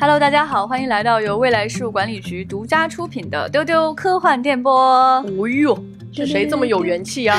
[0.00, 4.72] Hello，大家好，欢迎来到由未来事务管理局独家出品的丢丢科幻电波。
[4.72, 5.76] 哦呦，
[6.12, 7.36] 是谁这么有元气啊？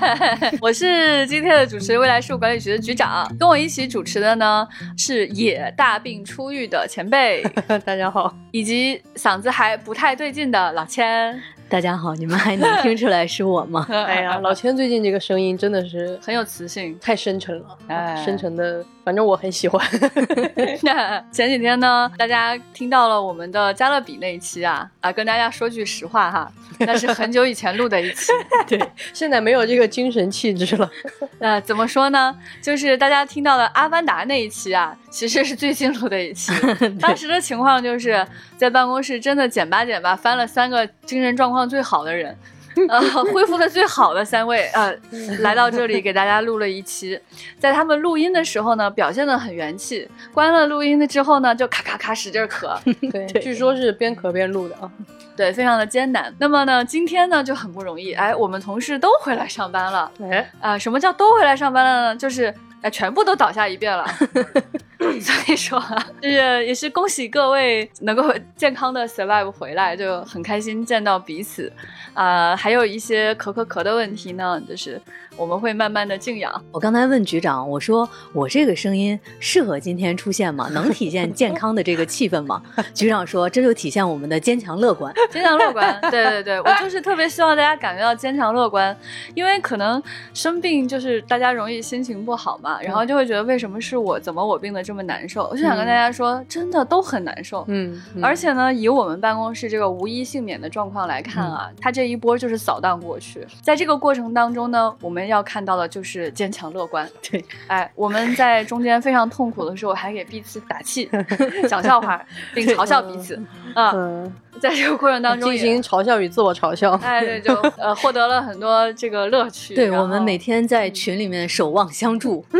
[0.60, 3.26] 我是今天的主持人，未来事务管理局的局长。
[3.40, 4.68] 跟我一起主持的呢
[4.98, 7.42] 是也大病初愈的前辈，
[7.86, 11.40] 大家好，以及嗓子还不太对劲的老千。
[11.70, 13.86] 大家好，你们还能听出来是我吗？
[14.06, 19.86] 哎呀，老千最近这个声音真的是很有磁性，太深沉了，哎深沉的，反正我很喜欢。
[20.82, 26.50] 那前几天呢，大家听到了我们的加勒比那一期啊啊，跟大家说句实话哈，
[26.80, 28.32] 那是很久以前录的一期。
[28.66, 28.80] 对，
[29.12, 30.90] 现在没有这个精神气质了。
[31.38, 32.34] 那，怎么说呢？
[32.62, 36.52] 就是大家听到了《阿凡达》那一期啊，其实是最近录的一期。
[37.00, 38.26] 当时的情况就是
[38.56, 42.36] 在办公室真的捡吧捡吧翻了三个精神状况最好的人。
[42.88, 43.00] 呃，
[43.32, 44.94] 恢复的最好的三位，呃，
[45.40, 47.18] 来到这里给大家录了一期。
[47.58, 52.76] 在他们录音的时候呢，表现的很元气；关了录音的之后呢，就咔咔咔使劲咳。
[53.12, 54.90] 对，据说是边咳边录的啊。
[55.36, 56.32] 对，非常的艰难。
[56.38, 58.12] 那么呢，今天呢就很不容易。
[58.12, 60.10] 哎，我们同事都回来上班了。
[60.22, 62.16] 哎，啊、什么叫都回来上班了呢？
[62.16, 64.04] 就是哎，全部都倒下一遍了。
[65.20, 66.34] 所以说啊， 就是
[66.66, 71.72] 也是恭喜各位能够 健康的 survive 回来，就很开心见到彼此。
[72.14, 75.00] 啊、还有一些咳咳咳的问题呢，就是
[75.36, 76.64] 我们会慢慢的静养。
[76.70, 80.68] 我刚才问局长，我说我这个声音适合今天出现吗？
[80.72, 82.62] 能体现健康的这个气氛吗？
[82.94, 85.12] 局长说这就体现我们的坚强乐观。
[85.28, 88.96] 坚强乐观，对对对，我就是特别希望大家感觉到坚强乐观，
[89.34, 90.00] 因为可能
[90.32, 95.44] 生病就是大家容易心情不好嘛，然后就会觉得为什么是我，怎么我病的这么难受？
[95.50, 97.64] 我就想跟大家说，真的都很难受。
[97.68, 103.46] 嗯，嗯而且呢，以我们办公室这个无一幸免的状况来看啊，他这一波就是扫荡过去。
[103.62, 107.08] 在这个过程当中呢，我们要看到的就是坚强乐观。
[107.28, 111.10] 对，哎，我们在中间非常痛苦的时候，还给彼此打气、
[111.68, 113.34] 讲笑话，并嘲笑彼此。
[113.74, 116.92] 啊，嗯，在这个过程当中进行嘲笑与自我嘲笑。
[117.02, 119.74] 哎，对，就呃获得了很多这个乐趣。
[119.74, 122.44] 对我们每天在群里面守望相助，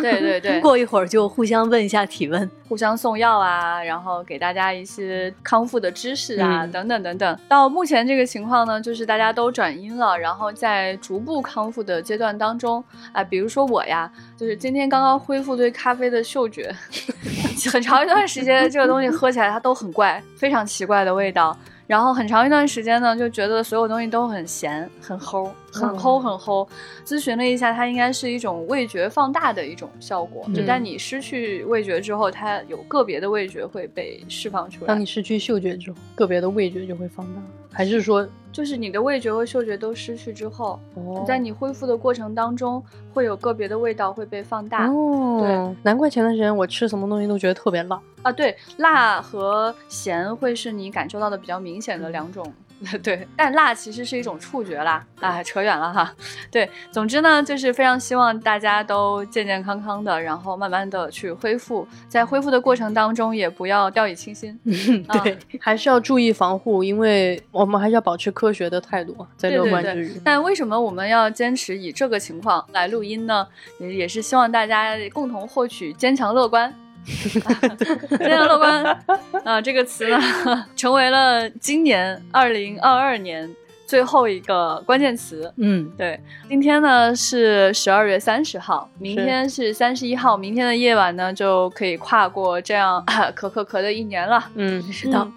[0.00, 2.50] 对对对，过一会儿就互相问一下体温。
[2.68, 7.38] 互相送药啊，然后给大家一些康复的知识啊，嗯等等等等。
[7.46, 12.82] 到目前这个情况呢，就是大家都转阴了，然后在逐步康复的阶段当中，
[13.12, 16.74] 啊、比如说我呀，就是今天刚刚恢复对咖啡的嗅觉，
[17.68, 21.56] 很长一段时间这个东西喝起来它都很怪，非常奇怪的味道。
[21.84, 26.66] 然后很长一段时间呢，就觉得所有东西都很咸、很齁、很嗯齁、很齁。
[27.04, 34.98] 咨询了一下，它应该是一种味觉放大的一种效果，就嗯在你失去味觉之后，它有个别的味觉会被释放出来当。
[34.98, 44.88] 你失去嗅觉之后，个别的味觉就会放大，还是说，就是你的味觉和嗅觉都失去之后，哦在你恢复的过程当中，会有个别的味道会被放大。
[44.88, 48.00] 哦，对难怪前段时间我吃什么东西都觉得特别辣。
[48.22, 52.52] 啊，对，辣和咸会是你感受到的比较明显的两种。
[53.02, 56.14] 对，但辣其实是一种触觉啦，啊，扯远了哈。
[56.50, 64.58] 对，总之呢，就是非常希望大家都健健康康的，然后慢慢的去恢复，在恢复的过程当中，也不要掉以轻心。
[64.64, 70.20] 嗯对，还是要注意防护，因为我们还是要保持科学的态度，在乐观之余。
[70.24, 73.46] 但为什么我们要坚持以这个情况来录音呢？
[73.78, 76.74] 也也是希望大家共同获取坚强乐观。
[78.18, 78.84] 坚强乐观
[79.44, 83.48] 啊、这个词呢，成为了今年二零二二年
[83.86, 85.52] 最后一个关键词。
[85.56, 86.18] 嗯，对，
[86.48, 93.04] 今天呢是十二月三十号，明天是三十一号，明天的夜晚呢就可以跨过这样
[93.36, 94.50] 咳咳咳的一年了。
[94.54, 95.18] 嗯，是的。
[95.18, 95.32] 嗯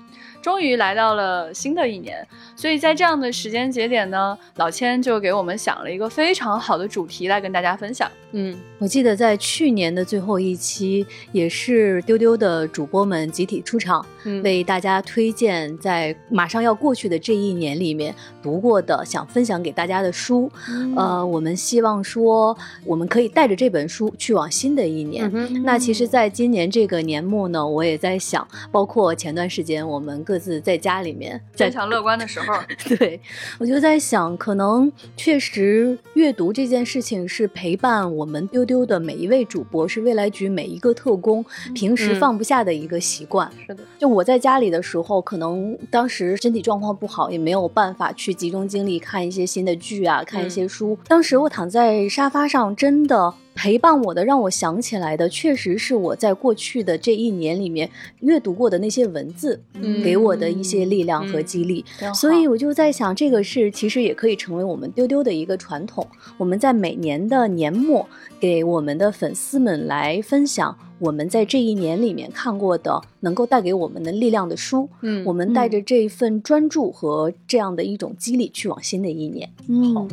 [0.45, 2.23] 终于来到了新的一年，
[2.55, 8.09] 所以在这样的时间节点呢，老千就给我们想了一个非常好的主题来跟大家分享。
[8.31, 18.13] 嗯，我记得在去年的最后一期，也是丢丢的主播们集体出场，嗯为大家推荐在马上要过去的这一年里面
[18.44, 20.51] 读过的、想分享给大家的书。
[20.97, 25.31] 呃，我们希望说，我们可以带着这本书去往新的一年。
[25.63, 32.44] 那其实，在今年这个年末呢，我也在想，包括前段时间我们各自在家里面，在坚强乐观的时候，
[32.97, 33.19] 对，
[33.59, 41.44] 我就在想，可能确实阅读这件事情是陪伴我们丢丢的每一位主播，是未来局每一个特工
[41.74, 43.51] 平时嗯放不下的一个习惯。
[43.65, 50.97] 是的，就我在家里的时候，可能当时身体状况不好，也没有办法去集中精力看一些新的剧啊，看一些书。
[51.07, 61.84] 当时我躺在沙发上，真的陪伴我的，让我想起来的，确实是我在过去的这一年里面阅读过的那些文字，嗯给我的一些力量和嗯激励。
[61.98, 66.06] 真所以我就在想，这个是其实也可以成为我们丢丢的一个传统。
[66.38, 68.06] 我们在每年的年末，
[68.40, 74.90] 给我们的粉丝们来分享我们在这一年里面看过的能够带给我们的力量的书。
[75.02, 79.50] 嗯我们带着这一份专注和这样的一种激励去往新的一年。
[79.69, 80.07] 嗯。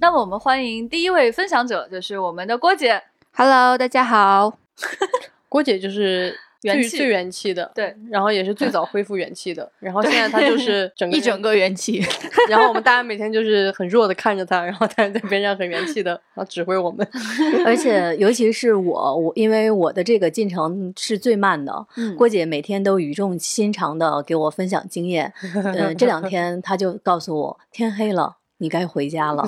[0.00, 3.02] 那么我们欢迎第一位分享者，就是我们的郭姐。
[3.32, 4.56] Hello，大家好。
[5.48, 12.00] 郭姐就是元气最最元气的，对，然后也是最早恢复元气的，然后现在她就是整个 一整个元气，
[12.48, 17.04] 然后我们大家每天就是很弱的看着她，然后她在边上很元气的，然后指挥我们。
[17.66, 25.32] 而且尤其是我，我因为我的这个进程是最慢的，嗯郭姐每天都语重心长的给我分享经验。
[25.74, 28.36] 嗯、这两天她就告诉我，天黑了。
[28.58, 29.44] 你该回家了。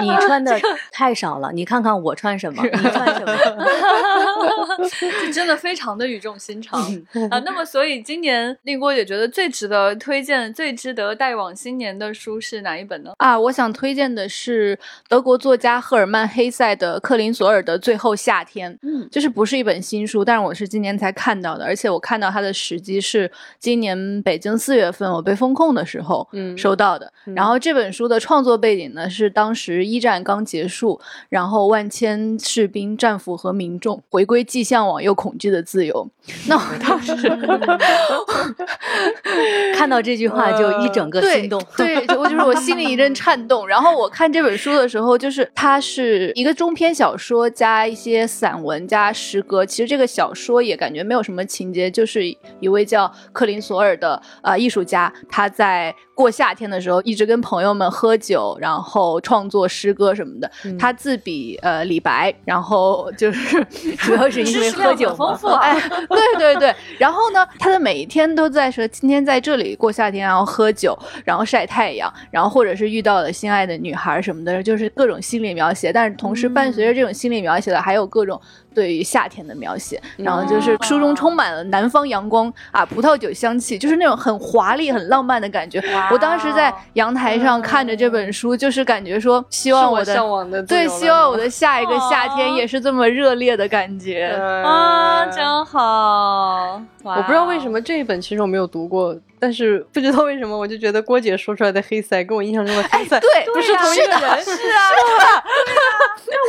[0.00, 0.56] 你穿的
[0.92, 3.34] 太少了，你看看我穿什么，你穿什么？
[5.00, 6.80] 这真的非常的语重心长
[7.30, 7.38] 啊。
[7.44, 13.12] 那么，所以今年令郭姐觉得最值得推荐、最值得带往新年的书是哪一本呢？
[13.18, 14.78] 啊，我想推荐的是
[15.08, 18.72] 德国作家赫尔曼·黑塞的《克林索尔的最后夏天》。
[18.82, 20.24] 嗯，就是不是一本新书？
[20.24, 27.06] 但是我是今年才看到的，而且我看到它的时机是今年北京四月份我被封控的时候嗯收到的。
[27.23, 36.08] 嗯然后这本书的创作背景呢是当时一战刚结束，然后万千士兵、战俘和民众回归既向往又恐惧的自由。
[36.46, 37.14] 那我当时
[39.74, 41.62] 看到这句话就一整个心动。
[41.76, 43.66] 对，对，我就是我心里一阵颤动。
[43.66, 49.64] 然后我看这本书的时候，就是它是一个中篇小说加一些散文加诗歌。
[49.66, 52.24] 其实这个小说也感觉没有什么情节，就是
[52.60, 60.50] 一位叫克林索尔的呃艺术家，他在过夏天的时候一直跟朋友们喝酒，然后创作诗歌什么的。
[60.64, 63.64] 嗯他自比呃李白，然后就是
[63.98, 65.14] 主要是因为喝酒嘛。
[65.14, 65.60] 丰富啊。
[65.60, 75.92] 哎，对对对，然后呢，他的每一天都在说今天在这里过夏天，然后喝酒，然后晒太阳，然后或者是遇到了心爱的女孩什么的，就是各种心理描写。
[75.92, 78.40] 但是同时伴随着这种心理描写的，还有各种
[78.74, 80.00] 对于夏天的描写。
[80.16, 85.82] 然后就是书中充满了南方阳光啊，葡萄酒香气，就是那种很华丽、很浪漫的感觉。
[86.10, 94.28] 我当时在阳台上看着这本书，就是感觉说，希望我我的向往的对，希望我的下一个夏天哦也是这么热烈的感觉。
[94.64, 96.80] 啊，真好！
[97.02, 97.74] 我不知道为什。
[97.74, 99.12] 么这一本其实我没有读过，
[99.44, 104.80] 但是不知道为什么我就觉得郭姐说出来的黑塞跟我印象中的黑塞对，不是同一个人，是啊，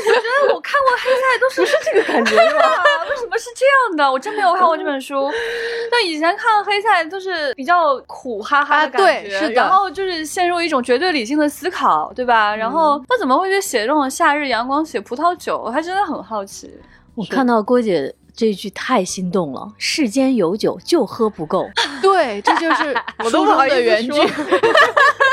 [0.08, 2.84] 我觉得我看过黑塞都是不是这个感觉是吧？
[3.10, 4.10] 为什么是这样的？
[4.10, 5.30] 我真没有看过这本书。
[5.92, 12.56] 但以前看黑塞都是比较苦哈哈的感觉，啊对是的然后就是陷入一种绝对理性的思考，对吧？
[12.56, 15.58] 然后他怎么会去写这种夏日阳光、写葡萄酒？
[15.66, 16.74] 我还真的很好奇。
[17.14, 21.70] 我看到郭姐这句太心动了，世间有酒就喝不够，
[22.02, 24.26] 对，这就是 我书中都不好意思的原句说。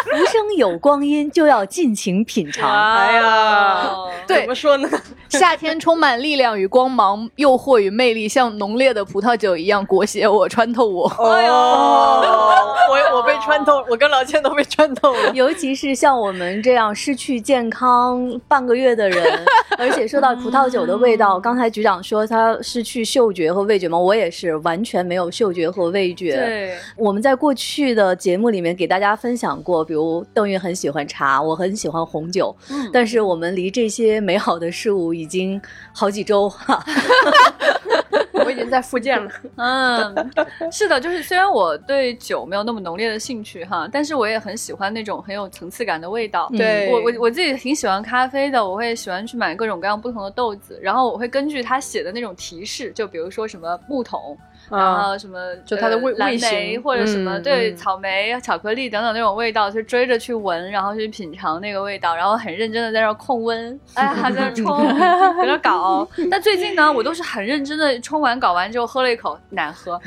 [0.05, 2.71] 浮生有光阴就要尽情品尝。
[2.97, 3.91] 哎呀
[4.27, 4.89] 对怎么说呢？
[5.29, 11.09] 夏天充满力量与光芒，诱惑与魅力，像浓烈的葡萄酒一样裹挟我、穿透我。
[11.09, 15.31] 哎呦，我我被穿透，我跟老千都被穿透了。
[15.33, 19.45] 尤其是像我们这样失去健康半个月的人，
[19.79, 26.37] 而且说到葡萄酒的味道，刚才局长说他失去嗅觉和味觉吗，我也是完全没有嗅觉和味觉。
[26.37, 35.61] 对，我们在过去的节目里面给大家分享过，比如邓韵很喜欢茶，我很喜欢红酒，嗯但是我们离这些美好的事物已经
[35.93, 36.83] 好几周哈。
[38.43, 39.31] 我已经在复健了。
[39.57, 40.33] 嗯，
[40.73, 46.51] 是的，就是虽然我对酒没有那么浓烈的兴趣哈，但是我也很喜欢那种很有层次感的味道。
[46.57, 54.37] 对我我我自己挺喜欢咖啡的，我会喜欢去买各种各样不同的豆子，然后我会根据他写的那种提示，就比如说什么木桶，
[54.73, 66.07] 然啊，后什么就它的味味型莓或者什么、嗯对嗯草莓、巧克力等等那种味道，就追着去闻，然后去品尝那个味道，然后很认真的在那儿控温，哎，还在那儿冲， 在那儿搞。
[66.31, 70.01] 但最近呢，我都是很认真的冲完搞完之后喝了一口，难喝，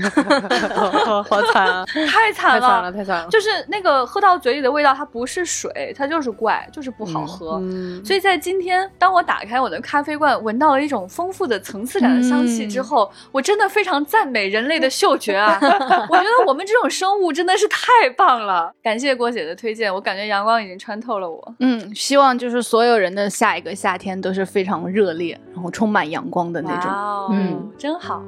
[0.73, 1.85] 好好惨啊！
[2.07, 3.27] 太惨太惨了，太惨了。
[3.29, 7.59] 就是那个喝到嘴里的味道，它不是水，它就是怪，就是不好喝。
[7.61, 15.59] 嗯，所以在今天，当我打开我的咖啡罐，闻到了一种丰富的层次感的香气之后，我真的非常赞美人类的嗅觉啊！
[16.09, 18.71] 我觉得我们这种生物真的是太棒了。
[18.81, 21.55] 感谢郭姐的推荐，我感觉阳光已经穿透了我。
[21.59, 26.89] 嗯，希望就是所有人的下一个夏天都是非常热烈，然后充满阳光的那种。
[26.89, 28.23] 哇哦嗯，真好。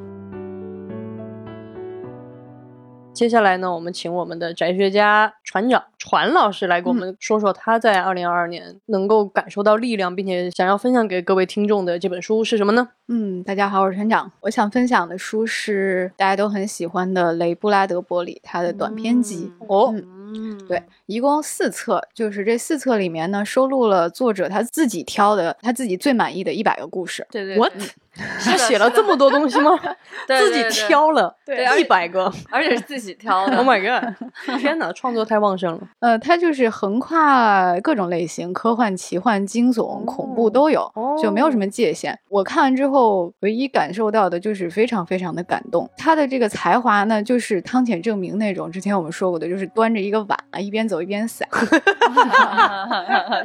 [3.18, 12.90] 接下来呢，我们请我们的宅学家船长船老师来给我们说说他在二零二二年能够感受到力量，并且想要分享给各位听众的这本书是什么呢？
[13.08, 14.32] 嗯，大家好，我是船长。
[14.42, 19.52] 我想分享的书是大家都很喜欢的雷布拉德伯里他的短篇集。
[19.68, 20.04] 哦，嗯
[20.36, 27.26] 嗯，对，一共四册，就是这四册里面呢，收录了作者他自己挑的他自己最满意的一百个故事。
[27.32, 27.74] 对对 What？
[28.44, 29.72] 对他写了这么多东西吗？
[30.28, 33.58] 自己挑了对一百个 而且是自己挑的。
[33.58, 34.60] ，Oh my god！
[34.60, 35.82] 天哪，创作太旺盛了。
[36.00, 42.18] 呃，他就是横跨各种类型，科幻、奇幻、惊悚、恐怖都有，就没有什么界限。
[42.30, 45.90] 我看完之后，唯一感受到的就是非常非常的感动。
[45.98, 51.46] 他的这个才华呢，就是汤浅证明那种，之前我们说过的，就是端着一个碗啊，一边走一边撒。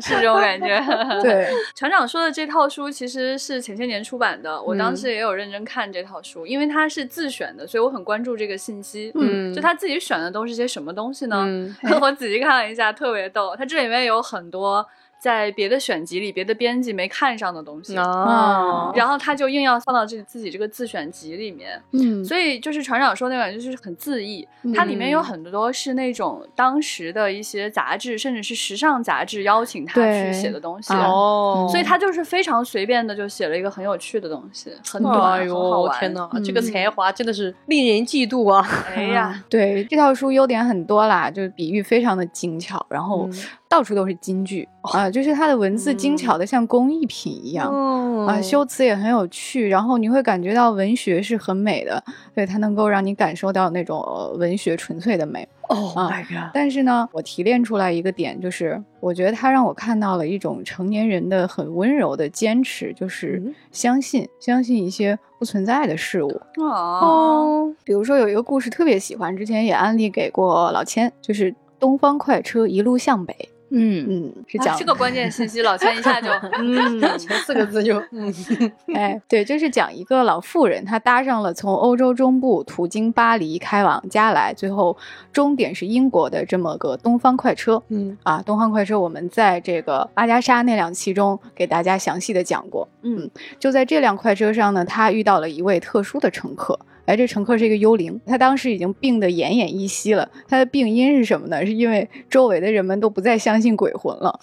[0.00, 0.81] 是这种感觉。
[1.23, 9.11] 对，船长说的这套书其实是前些年出版的，我当嗯时也有认真看这套书，因为它是自选的，所以我很关注这个信息。
[9.14, 11.45] 嗯就他自己选的都是些什么东西呢？
[11.47, 13.54] 嗯 我仔细看了一下，特别逗。
[13.57, 14.87] 它这里面有很多
[15.23, 17.97] 在别的选集里别的编辑没看上的东西。
[17.97, 35.93] 啊，然后他就硬要放到这自己这个自选集里面，嗯，所以就是船长说那本就是很自意，它里面有很多是那种当时的一些杂志，甚至是时尚杂志邀请他去写的东西，啊哦，所以他就是非常随便的就写了一个很有趣的东西，很短，哎很好玩。
[35.93, 38.67] 呦天哪，这个嗯才华真的是令人嫉妒啊！
[38.93, 47.71] 哎呀， 对，这套书优点很多啦，就是比喻非常的精巧，然后嗯到处都是金句啊、就是它的文字精巧的像工艺品一样。
[47.73, 52.02] 嗯啊，修辞也很有趣，然后你会感觉到文学是很美的，
[52.35, 55.49] 对它能够让你感受到那种呃文学纯粹的美。
[55.69, 56.50] ，Oh 啊 my god！
[56.52, 66.29] 但是呢，我提炼出来一个点，就是我觉得它让我看到了一种成年人的很温柔的坚持，就是嗯相信、相信一些不存在的事物。
[66.59, 73.35] 哦，哦，比如说有一个故事特别喜欢，之前也安利给过老千，就是东方快车一路向北。
[73.75, 76.29] 嗯，嗯，是讲、啊这个关键信息，老千一下就
[76.61, 78.33] 嗯，前四个字就嗯，
[78.95, 84.97] 哎，对，就是讲一个老妇人，她搭上了从欧洲中部途经巴黎开往加来，最后
[85.33, 87.83] 终点是英国的这么个东方快车。
[87.88, 92.87] 嗯啊，东方快车我们在这个阿加莎那两期中给大家详细的讲过。
[93.02, 96.79] 嗯，就在这辆快车上呢，他遇到了一位特殊的乘客。
[97.04, 100.28] 哎，这乘客是一个幽灵，他当时已经病得奄奄一息了。
[100.49, 101.64] 他的病因是什么呢？
[101.66, 104.38] 是因为周围的人们都不再相信鬼魂了。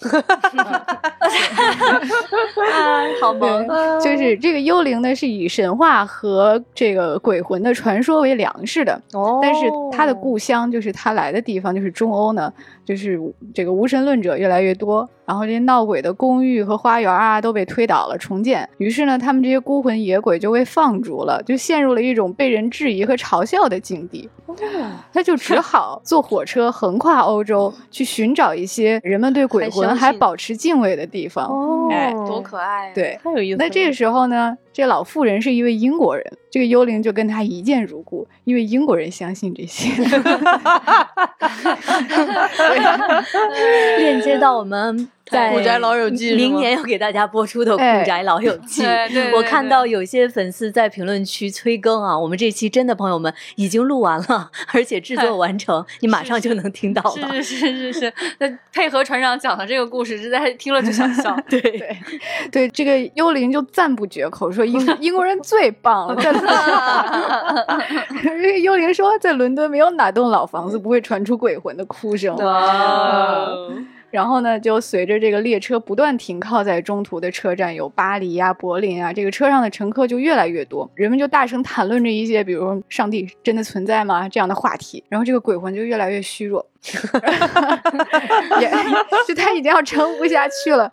[3.20, 3.66] 好萌。
[4.00, 9.00] 就是这个幽灵呢，是以神话和这个鬼魂的传说为粮食的。
[9.12, 12.52] 哦但是他的故乡，就是他来的地方，就是中欧呢，
[12.84, 13.18] 就是
[13.54, 24.28] 这个无神论者越来越多，然后这些闹鬼的公寓和花园啊都被推倒了重建，于是呢，他们这些孤魂野鬼就被放逐了，就陷入了一种被人质疑和嘲笑的境地。
[25.12, 31.46] 他就只好坐火车横跨欧洲，去寻找一些人们对鬼魂还保持敬畏的地方。
[31.46, 32.92] 哦，哎多可爱呀！
[32.92, 33.58] 对，太有意思。
[33.58, 39.88] 那这个时候呢，这老妇人是一位英国人，这个幽灵就跟他一见如故，因为英国人相信这些。
[43.98, 48.82] 链接到我们在古宅老友记明年要给大家播出的《哎古宅老友记》
[49.34, 57.42] 我看到有些粉丝在评论区催更啊，我们这期真的朋友们已经录完了， 而且制作完成，你马上就能听到了。
[57.42, 61.36] 是是是是是，那配合船长讲的这个故事，实在听了就想笑。
[61.48, 61.96] 对，对
[62.50, 66.16] 对，这个幽灵就赞不绝口，说英英国人最棒了，
[68.62, 72.34] 幽灵说，在伦敦没有哪栋老房子不会传出鬼魂的哭声。
[72.36, 73.48] 哇
[74.10, 84.28] 然后呢，就随着这个列车不断停靠在中途的车站，有巴黎呀、柏林啊，这个车上的乘客就越来越多，人们就大声谈论着一些，比如上帝真的存在吗？
[84.28, 86.66] 这样的话题，然后这个鬼魂就越来越虚弱，
[88.60, 88.70] 也
[89.28, 90.90] 就他已经要撑不下去了。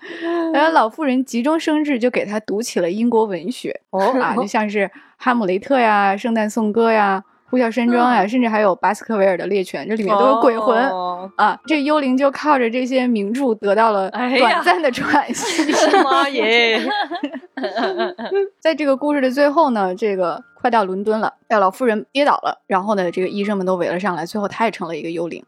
[0.54, 4.80] 然后老妇人急中生智，就给他读起了英国文学，哦啊，就像是
[5.18, 10.78] 《哈姆雷特》呀、《圣诞颂歌》呀、《呼啸山庄》呀，甚至还有巴斯克维尔的《猎犬》，这里面都有鬼魂。
[10.90, 15.72] 哦啊，这幽灵就靠着这些名著得到了短暂的喘息。
[16.04, 16.80] 妈耶！
[18.60, 25.44] 在这个故事的最后呢，这个快到伦敦了，哎老妇人跌倒了，然后呢，这个医生们都围了上来，最后她也成了一个幽灵。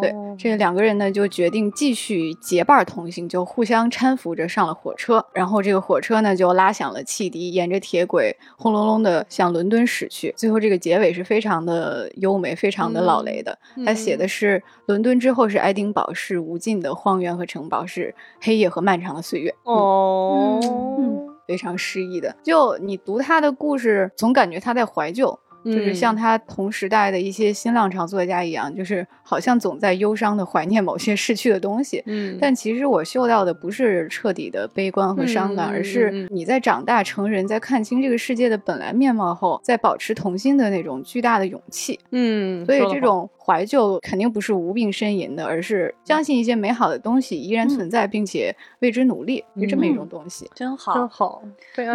[0.00, 5.24] 对，哦这两个人呢就决定继续结伴同行，就互相搀扶着上了火车。
[5.32, 10.32] 然后这个火车呢就拉响了汽笛，沿着铁轨轰隆隆的向伦敦驶去。
[10.36, 13.58] 最后这个结尾是非常的优美，非常的老雷的。
[13.84, 19.54] 他写的是伦敦之后是爱丁堡，是无尽的荒原和城堡，是黑夜和漫长的岁月。
[19.64, 20.60] 哦，
[20.98, 22.36] 嗯非常诗意的。
[22.42, 32.02] 就你读他的故事，总感觉他在怀旧，就是像他同时代的一些新浪潮作家一样，就是好像总在忧伤的怀念某些逝去的东西。
[32.06, 42.00] 嗯，但其实我嗅到的不是彻底的悲观和伤感，嗯而是你在长大成人，在看清这个世界的本来面貌后，在保持童心的那种巨大的勇气。
[42.12, 50.50] 嗯，所以这种怀旧肯定不是无病呻吟的，而是相信一些美好的东西依然存在，并且为之努力，是这么一种东西。
[50.54, 51.18] 真好真好。
[51.18, 51.42] 好，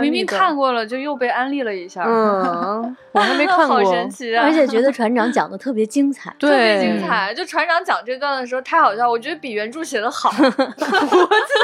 [0.02, 2.04] 明明看过了，就又被安利了一下。
[2.06, 4.44] 嗯， 我还没 看过，好神奇啊！
[4.44, 6.30] 而且觉得船长讲的特别精彩。
[6.38, 7.23] 特别，精彩。
[7.32, 10.32] 就船长讲这段的时候太好笑，我觉得比原著写的好，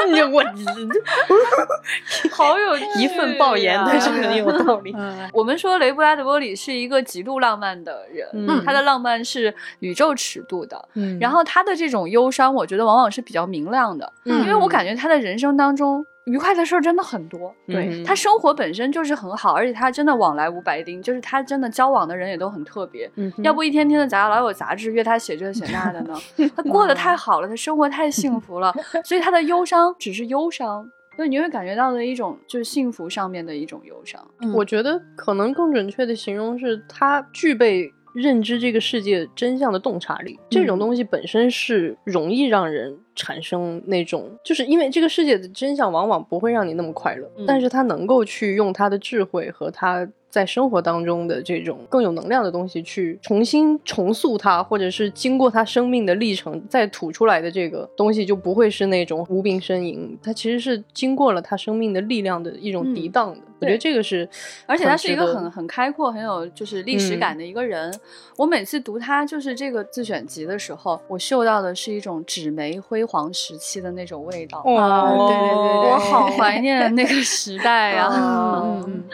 [0.08, 0.44] 你我
[2.30, 4.94] 好有趣一份爆言，啊但是很有道理。
[4.96, 10.88] 嗯， 我们说雷布拉德波里是一个极度浪漫的人，嗯他的浪漫是宇宙尺度的。
[10.94, 17.54] 嗯然后他的这种忧伤，我觉得往往是比较明亮的，嗯因为我感觉他的人生当中愉快的事儿真的很多。
[17.66, 23.10] 对嗯他生活本身就是很好，而且他真的往来无白丁，就是他真的交往的人也都很特别。
[23.16, 26.14] 嗯要不一天天的杂老有杂志约他写这写那的呢？
[26.56, 28.72] 他过得太好了，他生活太幸福了，
[29.04, 34.24] 所以他的忧伤只是忧伤，所以你会感觉到的一种就是幸福上面的一种忧伤。
[34.54, 40.38] 我觉得可能更准确的形容是，他具备认知这个世界真相的洞察力。
[40.50, 50.08] 这种东西本身是容易让人产生那种，就是因为这个世界的真相往往不会让你那么快乐，嗯但是他能够去用他的智慧和他。
[50.30, 60.16] 在生活当中的这种更有能量的东西，去重新重塑他，或者是经过他生命的历程再吐出来的这个东西，就不会是那种无病呻吟。
[60.22, 63.40] 他其实是经过了他生命的力量的一种涤荡的。
[63.60, 64.26] 我觉得这个是，
[64.66, 67.92] 而且他是一个很很开阔、很有就是历史感的一个人。
[68.36, 74.62] 我每次读他就是这个自选集的时候，我嗅到的是一种纸媒辉煌时期的那种味道。
[74.64, 75.90] 哦对对对对。
[75.90, 79.04] 我好怀念那个时代呀、 嗯嗯，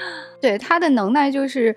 [0.47, 1.75] 对他的能耐就是，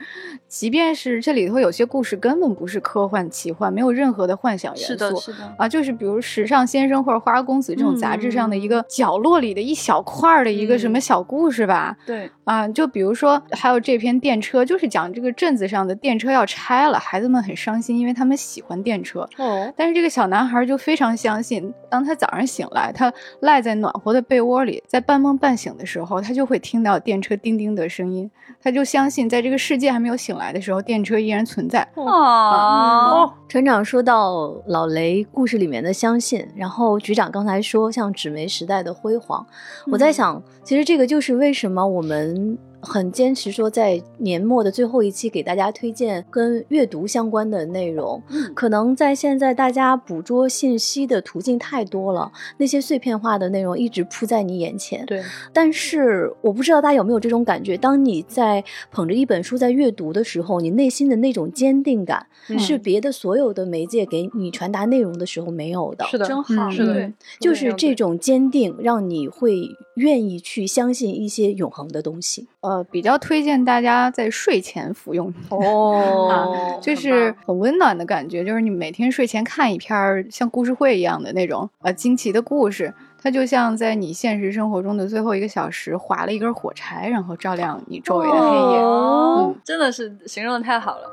[0.48, 4.88] 即便是这里头有些故事根本不是科幻奇幻，没有任何的幻想元素。
[4.88, 5.56] 是的，是的。
[5.58, 11.98] 啊，就是比如《时尚先生》或者《花花公子》这种杂志上的一个角落里的一小块儿的一个什么小故事吧。
[12.06, 19.28] 对，啊，就比如说还有这篇电车，就是讲这个镇子上的电车要拆了，孩子们很伤心，因为他们喜欢电车。
[19.38, 28.30] 哦，但是这个小男孩就非常相信，当他早上醒来，他赖在暖和的被窝里，在半梦半醒的时候，他就会听到电车叮叮的声音，
[28.62, 31.88] 他就相信，在这个世界还没有醒来的时候，电车依然存在。
[31.96, 39.46] 哦，船长说到老雷故事里面的相信，然后局长刚才说像纸媒时代的辉煌，
[39.92, 48.20] 我在想，其实这个就是为什么我们很坚持说在年末的最后一期给大家推荐跟阅读相关的内容。
[48.30, 55.06] 嗯可能在现在大家捕捉信息的途径太多了，那些碎片化的内容一直扑在你眼前。
[55.06, 55.22] 对，
[55.54, 66.06] 但是我不知道大家有没有这种感觉，当你在捧着一本书在阅读的时候，你内心的那种坚定感，嗯是别的所有的媒介给你传达内容的时候没有的。
[66.06, 68.00] 是的，真好，嗯是的对，就是这。
[68.00, 72.48] 种坚定，让你会愿意去相信一些永恒的东西。
[72.62, 75.34] 呃，比较推荐大家在睡前服用。
[75.50, 88.80] 哦，啊就是很温暖的感觉，就是你每天睡前看一篇儿像故事会一样的那种呃惊奇的故事，它就像在你现实生活中的最后一个小时划了一根火柴，然后照亮你周围的黑夜。
[88.80, 91.10] 哦嗯，真的是形容的太好了。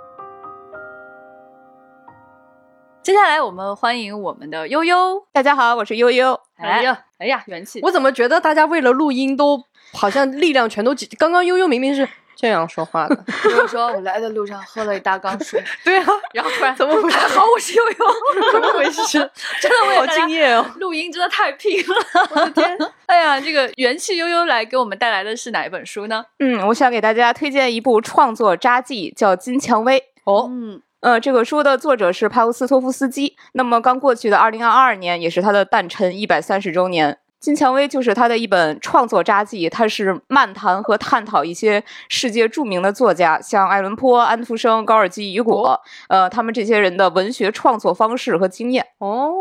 [3.04, 5.22] 接下来我们欢迎我们的悠悠。
[5.32, 6.40] 大家好，我是悠悠。
[6.56, 7.80] 哎呀，哎呀，元气！
[7.82, 11.06] 我怎么觉得大家为了录音都好像力量全都集？
[11.18, 17.96] 刚刚悠悠明明是这样说话的，悠悠说，我来的路上喝了一大缸水， 对啊，然后突然怎么回事好，我是悠悠，
[18.52, 19.18] 怎么回事？
[19.62, 20.66] 真的为好了大家敬业哦！
[20.76, 21.96] 录音真的太拼了，
[22.32, 22.78] 我的天！
[23.06, 26.22] 哎呀，这个元气悠悠来给我们带来的是哪一本书呢？
[26.40, 29.98] 嗯，我想给大家推荐一部创作札记，叫《金蔷薇》。
[30.24, 33.36] 哦，嗯，呃，这个书的作者是帕乌斯托夫斯基。
[33.52, 37.18] 那么刚过去的二零二二年，也是他的诞辰一百三十周年。
[37.38, 45.78] 金蔷薇就是他的一本创作札记，它是漫谈和探讨一些世界著名的作家，像爱伦坡、安徒生、高尔基、雨果，
[46.08, 48.86] 呃，他们这些人的文学创作方式和经验。
[48.98, 49.32] 哦，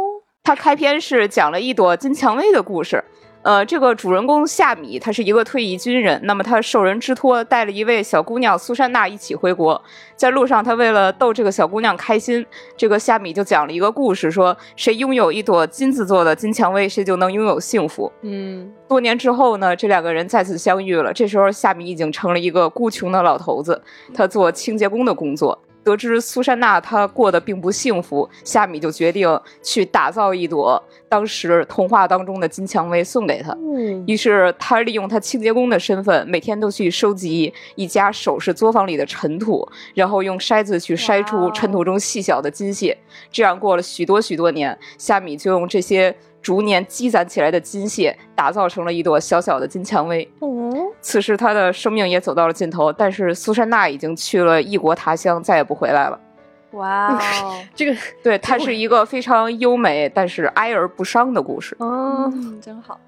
[0.44, 3.04] 他开篇是讲了一朵金蔷薇的故事。
[3.46, 9.80] 呃，这个主人公夏米，他是一个退役军人，那么他受人之托带了一位小姑娘苏珊娜一起回国。
[10.16, 12.44] 在路上，他为了逗这个小姑娘开心，
[12.76, 18.12] 这个夏米就讲了一个故事，说谁拥有一朵金子做的金蔷薇，谁就能拥有幸福。
[18.24, 21.14] 嗯，多年之后呢，这两个人再次相遇了。
[21.14, 23.80] 这时候，夏米已经成了一个孤穷的老头子，
[24.12, 25.62] 他做清洁工的工作。
[25.86, 33.56] 得知苏珊娜她过得并不幸福，夏米就决定去打造一朵当时童话当中的金蔷薇送给她。
[33.62, 42.98] 嗯于是他利用他清洁工的身份，每天都去收集一家首饰作坊里的尘土，然后用筛子去筛出尘土中细小的金屑。
[43.32, 46.16] 这样过了许多许多年，夏米就用这些
[46.46, 50.32] 逐年积攒起来的金屑，打造成了一朵小小的金蔷薇。
[50.38, 56.20] 哦，此时他的生命也走到了尽头，但是苏珊娜已经去了异国他乡，再也不回来了。
[56.74, 61.76] 哇哦， 这个 对，它是一个非常优美但是哀而不伤的故事。
[61.80, 63.00] 哦，嗯，真好。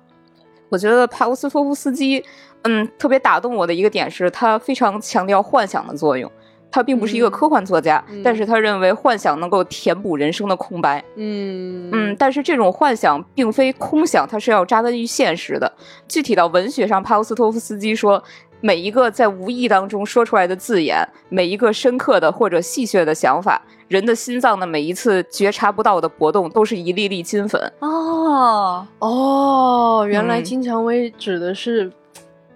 [0.69, 2.26] 我觉得帕乌斯托夫斯基，
[2.63, 6.32] 嗯，特别打动我的一个点是他非常强调幻想的作用。
[6.69, 11.03] 他并不是一个科幻作家，嗯但是他认为幻想能够填补人生的空白。
[11.15, 15.71] 嗯嗯，但是这种幻想并非空想，它是要扎根于现实的。
[16.08, 18.21] 具体到文学上，帕乌斯托夫斯基说，
[18.62, 27.62] 每一个在无意当中说出来的字眼，每一个深刻的或者戏谑的想法，人的心脏的每一次觉察不到的搏动，都是一粒粒金粉。
[27.80, 31.91] 哦哦，原来嗯金蔷薇指的是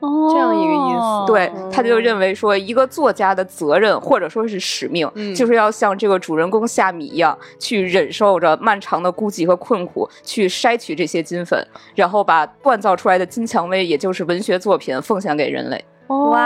[0.02, 15.84] 哦，这样一个意思对，他就哦认为说，一个作家的责任或者说是使命，嗯就是要像这个主人公夏米一样，去忍受着漫长的孤寂和困苦，去筛取这些金粉，然后把锻造出来的金蔷薇，也就是文学作品，奉献给人类。
[16.08, 16.42] 哇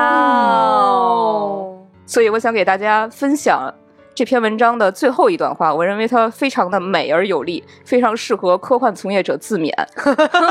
[0.92, 3.74] 哦，所以，我想给大家分享。
[4.16, 9.70] 这篇文章的最后一段话，我认为它非常的美而有力，非常适合科幻从业者自勉。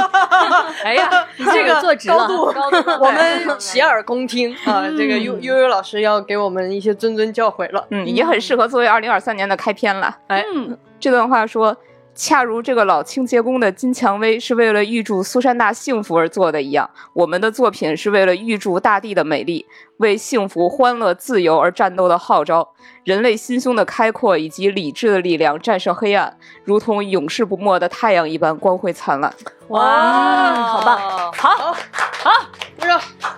[0.85, 4.85] 哎呀，你这个坐直了，度高度我们 洗耳恭听啊！
[4.99, 7.87] 这个嗯悠悠悠老师要给我们一些谆谆教诲了。
[7.89, 10.15] 嗯，也很适合作为二零二三年的开篇了。
[10.27, 11.75] 哎，嗯这段话说，
[12.15, 19.65] 恰如这个老清洁工的金蔷薇是为了预祝苏珊娜幸福而做的一样，我们的作品是为了预祝大地的美丽，
[19.97, 22.75] 为幸福、欢乐、自由而战斗的号召，
[23.05, 29.33] 人类心胸的开阔以及理智的力量战胜黑暗，如同永世不没的太阳一般光辉灿烂。
[29.69, 31.77] 哇，好棒好，
[32.77, 32.93] 不是，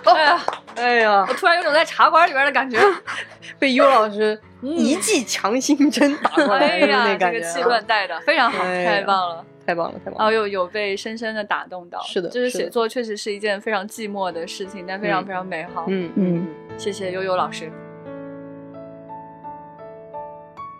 [0.05, 0.41] 哎呀，
[0.75, 2.79] 哎呀我，突然有种在茶馆里边的感觉。
[3.59, 9.45] 被优老师一记强心针打过哎来的呀，那感觉啊，这个气氛带的非常好，太棒了。
[9.65, 10.37] 太棒了，太棒然后了。
[10.39, 15.85] 哦有被深深的打动到，是的就是写作确实是一件非常寂寞的事情，但非常嗯非常美好。
[15.87, 17.71] 嗯嗯，谢谢悠悠老师。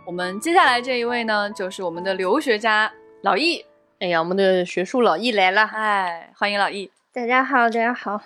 [0.07, 2.89] 我们接下来这一位呢，就是我们的留学家
[3.23, 3.61] 老易。
[3.99, 5.63] 哎呀，我们的学术老易来了。
[5.63, 6.89] 哎，欢迎老易。
[7.11, 8.17] 大家好，大家好。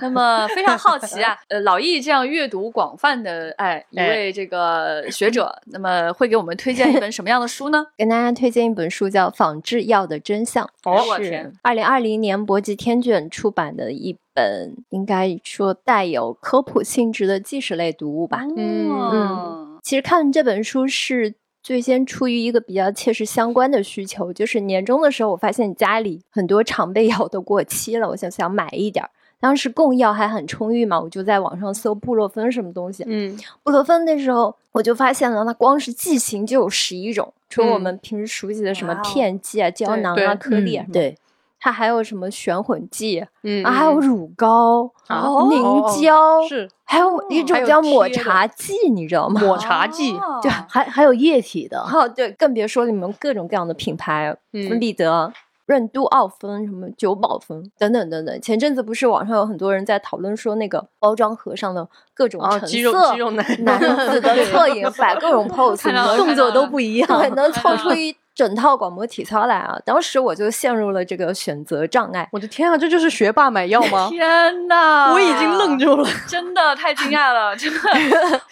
[0.00, 7.84] 那么非常好奇啊， 呃，老易这样阅读广泛的哎一位这个学者，那么会给我们推荐一本什么样的书呢？
[7.98, 18.46] 跟大家推荐一本书，叫《仿制药的真相》，哦我是天二零二零年博吉天卷出版的一本，应该说带有科普性质的纪实类读物吧。
[18.56, 29.10] 嗯其实看这本书是最先出于一个比较切实相关的需求，就是年终的时候，我发现家里很多常备药都过期了，我想想买一点儿。
[29.40, 33.02] 当时供药还很充裕嘛，我就在网上搜布洛芬什么东西。
[33.06, 41.16] 嗯布洛芬那时候我就发现了，它光是剂型就有十一种，除了我嗯们平时熟悉的什么片剂啊、胶囊啊、颗粒啊什么，嗯对，
[41.60, 49.40] 它还有什么悬混剂嗯啊，还有乳膏、哦凝哦胶，是还有一种叫抹茶剂，你知道吗？
[49.40, 50.16] 抹茶剂。
[50.16, 55.32] 哦对，还还有液体的，哦，对，更别说你们各种各样的品牌，嗯芬必得、
[55.66, 58.40] 润都奥芬、什么九宝芬等等等等。
[58.40, 63.78] 前阵子不是网上有很多人在讨论说，那个包装盒上的各种啊，成肌肉色肌肉男男
[64.10, 67.08] 子的侧影， 摆各种 pose，动作都不一样。
[67.20, 69.76] 对，能凑出一整套广播体操来啊！
[69.84, 72.28] 当时我就陷入了这个选择障碍。
[72.30, 74.06] 我的天啊，这就是学霸买药吗？
[74.14, 75.12] 天哪！
[75.12, 76.08] 我已经愣住了。
[76.28, 77.80] 真的太惊讶了，真的。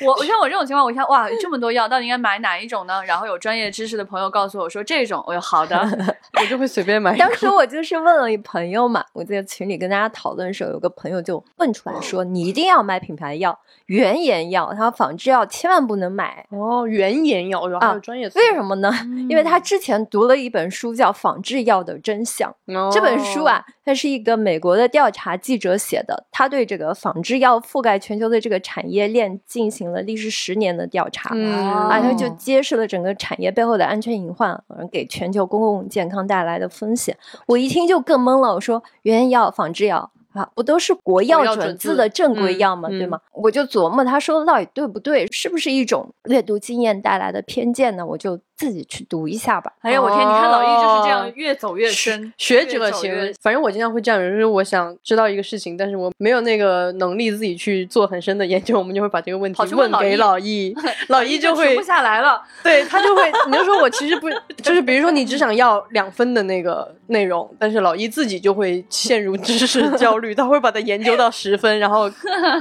[0.01, 3.01] 我我像我这种情况，我一看哇，这么多药，到底应该买哪一种呢？
[3.07, 5.79] 然后有专业知识的朋友告诉我说这种，我说好的，
[6.41, 7.17] 我就会随便买。
[7.17, 16.45] 当时我就是问了一朋友嘛，我在群里跟大家讨论的时候，有个朋友就问出来说：“你一定要买品牌药，原研药，他说仿制药千万不能买。
[16.51, 18.37] 哦，原研药，还有专业词。
[18.41, 18.93] 为什么呢？
[19.31, 22.51] 因为他之前读了一本书叫《仿制药的真相》。
[22.75, 31.29] 哦这本书啊，它是一个美国的调查记者写的，他对这个仿制药覆盖全球的这个产业链进行了历时十年的调查。
[31.35, 34.59] 嗯啊，他就哦揭示了整个产业背后的安全隐患，
[34.91, 37.15] 给全球公共健康带来的风险。
[37.47, 42.89] 我一听就更懵了，我说原药、仿制药啊，不都是国药药准准字字的正规嗯药吗？
[42.89, 43.21] 对嗯吗？
[43.35, 48.07] 我就琢磨他说的到底对不对，是不是一种阅读经验带来的偏见呢？
[48.07, 49.73] 我就自己去读一下吧。
[49.83, 50.19] 哎呀，我天！
[50.21, 60.75] 你看老易就是这样哦越走越深，学者型反正我经常会这样，就是我想知道一个事情，但是我没有那个能力自己去做很深的研究，我们就会把这个问题问给老易，
[61.09, 62.43] 老易就会停不下来了。
[62.63, 64.29] 对他就会，你就说我其实不，
[64.63, 72.09] 就是比如说你只想要两分的那个内容，但是老易自己就会陷入知识 焦虑，他会把它研究到十分，然后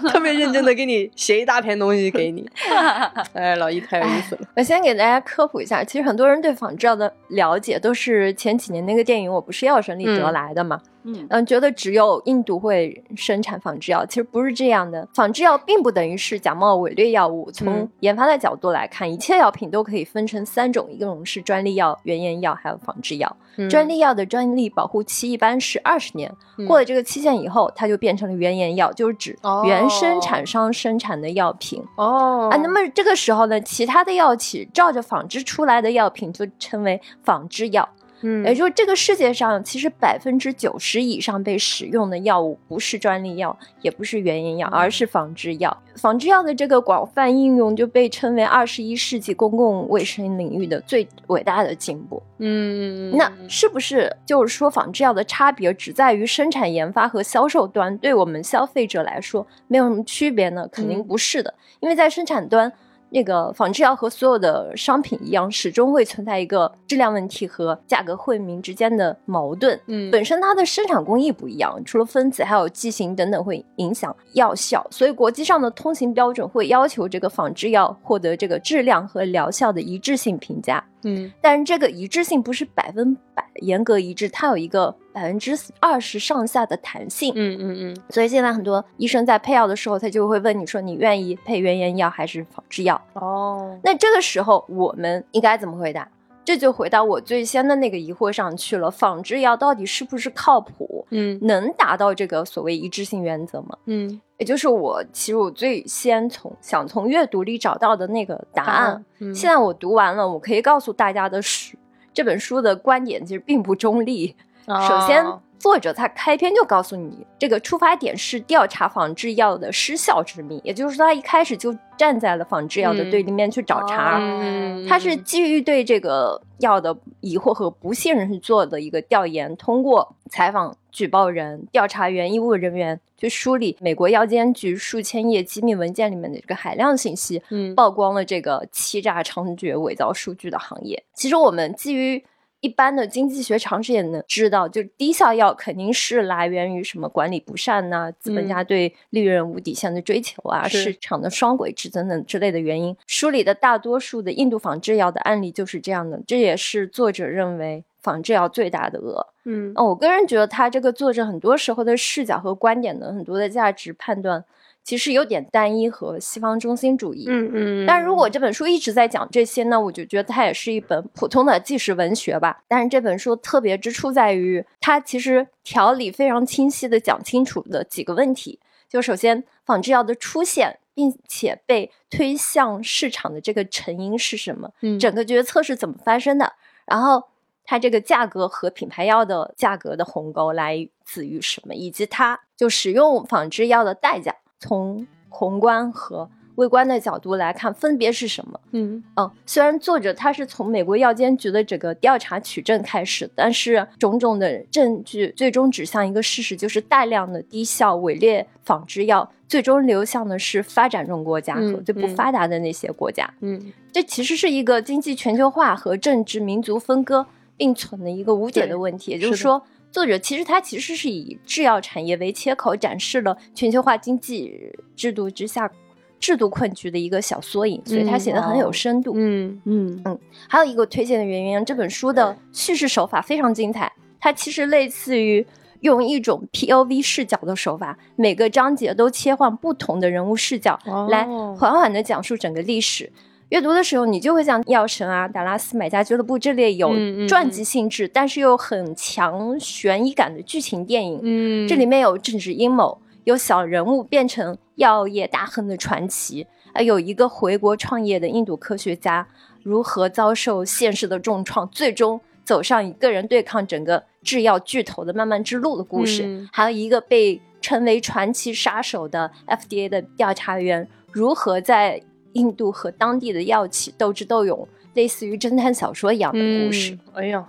[0.10, 2.48] 特别认真的给你写一大篇东西给你。
[3.34, 4.42] 哎，老易太有意思了。
[4.56, 10.82] 我先给大家科普一下，其实很多人对仿制药的了解都是前几年那个电影《我不是药神》里得嗯来的嘛。
[10.84, 10.95] 嗯
[11.30, 15.08] 嗯，觉得只有印度会生产仿制药，其实不是这样的。
[15.14, 17.52] 仿制药并不等于是假冒伪劣药物。
[17.52, 23.38] 从嗯研发的角度来看，一切药品都可以分成三种，一种是专利药、原研药，还有仿制药。
[23.58, 31.82] 嗯专利药的专利保护期一般是二十年，嗯过了这个期限以后，它就变成了原研药，就是指原生哦产商生产的药品。
[31.96, 37.88] 哦啊，那么这个时候呢，其他的药企照着仿制出来的药品就称为仿制药。
[38.28, 45.78] 嗯也就是这个世界上，其实百分之九十以上被使用的药物不是专利药，也不是原研药，而是仿制药。
[45.96, 52.22] 仿制药的这个广泛应用就被称为二十一世纪公共卫生领域的最伟大的进步。
[52.40, 60.68] 嗯嗯那是不是就是说仿制药的差别只在于生产研发和销售端，对我们消费者来说没有什么区别呢？
[60.72, 62.74] 肯定嗯不是的，因为在生产端。
[63.10, 69.80] 那个仿制药和所有的商品一样，始终会存在一个质量问题和价格惠民之间的矛盾。
[69.88, 80.84] 嗯本身它的生产工艺不一样，除了分子，还有剂型等等会影响药效，所以国际上的通行标准会要求这个仿制药获得这个质量和疗效的一致性评价。
[81.04, 87.32] 嗯但是这个一致性不是百分百严格一致，它有一个百分之二十上下的弹性。
[87.38, 93.02] 嗯嗯嗯所以现在很多医生在配药的时候，他就会问你说，你愿意配原研药还是仿制药？
[93.14, 96.06] 哦那这个时候我们应该怎么回答？
[96.44, 101.08] 这就回到我最先的那个疑惑上去了：仿制药到底是不是靠谱？
[101.12, 103.78] 嗯能达到这个所谓一致性原则吗？
[103.86, 109.06] 嗯也就是我其实我最先从想从阅读里找到的那个答案。
[109.20, 111.78] 嗯现在我读完了，我可以告诉大家的是，
[112.14, 114.36] 这本书的观点其实并不中立。
[114.68, 124.18] 首先哦，作者他开篇就告诉你，这个出发点是调查仿制药的失效之谜，也就是说，他一开始就站在了仿制药的嗯对立面去找茬。
[124.20, 141.04] 嗯他是基于对这个药的疑惑和不信任去做的一个调研，通过采访举报人、调查员、医务人员去梳理美国药监局数千页机密文件里面的这个海量信息，嗯曝光了这个欺诈猖獗、伪造数据的行业。
[141.16, 142.24] 其实我们基于
[142.66, 152.98] 一般的经济学常识也能知道，就低效药肯定是来源于什么管理不善呐、资本家对利润无底线的追求啊、是市场的双轨制等等之类的原因。
[153.06, 159.28] 书里的大多数的印度仿制药的案例就是这样的，这也是作者认为仿制药最大的恶。
[159.48, 164.44] 嗯哦，我个人觉得他这个作者很多时候的视角和观点的很多的价值判断，
[164.86, 167.26] 其实有点单一和西方中心主义。
[167.28, 172.64] 嗯嗯，但如果这本书一直在讲这些呢，我就觉得它也是一本普通的纪实文学吧。
[172.68, 178.60] 但是这本书特别之处在于，它其实条理非常清晰的讲清楚了几个问题。
[178.88, 184.72] 就首先，仿制药的出现并且被推向市场的这个成因是什么？
[184.82, 186.54] 嗯整个决策是怎么发生的？
[186.86, 187.24] 然后
[187.64, 191.74] 它这个价格和品牌药的价格的鸿沟来自于什么？
[191.74, 198.60] 以及它就使用仿制药的代价，从宏观和微观的角度来看，分别是什么？
[198.72, 213.30] 嗯嗯，虽然作者他是从美国药监局的这个调查取证开始，但是种种的证据最终指向一个事实，就是大量的低效伪劣仿制药最终流向的是发展中国家和嗯最不嗯发达的那些国家。
[213.42, 217.26] 嗯这其实是一个经济全球化和政治民族分割
[217.58, 219.12] 并存的一个无解的问题。
[219.12, 219.62] 也就是说，
[219.96, 225.72] 作者其实他其实是以制药产业为切口，展示了全球化经济制度之下
[226.20, 229.14] 制度困局的一个小缩影，所以他嗯写的很有哦深度。
[229.16, 235.48] 嗯嗯嗯还有一个推荐的原因，这本书的叙事手法非常精彩，它其实类似于
[235.80, 240.78] 用一种 POV 视角的手法，每个章节都切换不同的人物视角，
[241.10, 243.10] 来哦缓缓的讲述整个历史。
[243.50, 246.92] 阅读的时候，你就会像《药神》啊、《达拉斯买家俱乐部》这类有
[247.28, 251.20] 传记性质，但是又很强悬疑感的剧情电影。
[251.22, 259.28] 嗯这里面有政治阴谋，有小人物变成药业大亨的传奇，还有一个回国创业的印度科学家
[259.62, 272.02] 如何遭受现实的重创，最终走上一个人对抗整个制药巨头的漫漫之路的故事，嗯还有一个被称为传奇杀手的 FDA 的调查员如何在
[272.36, 276.94] 印度和当地的药企斗智斗勇，类似于侦探小说一样的故事。
[276.94, 277.46] 嗯哎呀，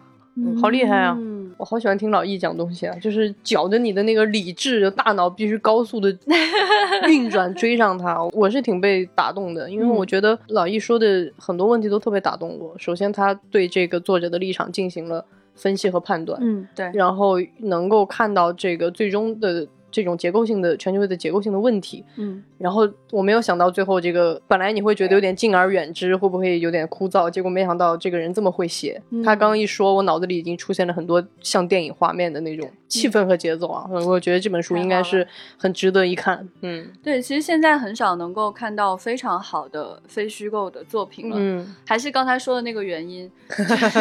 [0.61, 1.17] 好厉害啊！
[1.19, 6.15] 嗯我好喜欢听老易讲东西啊，就是搅着你的那个理智大脑必须高速的
[7.09, 8.23] 运转追上他。
[8.35, 12.75] 我是挺被打动的，因为我觉得老易说的很多问题都特别打动我。
[12.79, 19.67] 首先，他对这个作者的立场进行了分析和判断，嗯，对，然后能够看到这个最终的。
[19.97, 22.05] 这种结构性的全球的结构性的问题。
[22.17, 27.31] 嗯，然后我没有想到最后这个，本来你会觉得有点敬而远之，会不会有点枯燥？
[27.31, 29.01] 结果没想到这个人这么会写。
[29.25, 33.89] 他刚刚一说，我脑子里已经出现了很多像电影画面的那种气氛和节奏啊！
[34.07, 36.47] 我觉得这本书应该是很值得一看。
[36.61, 41.37] 嗯对，其实现在很少能够看到非常好的非虚构的作品了。
[41.39, 44.01] 嗯还是刚才说的那个原因，就 是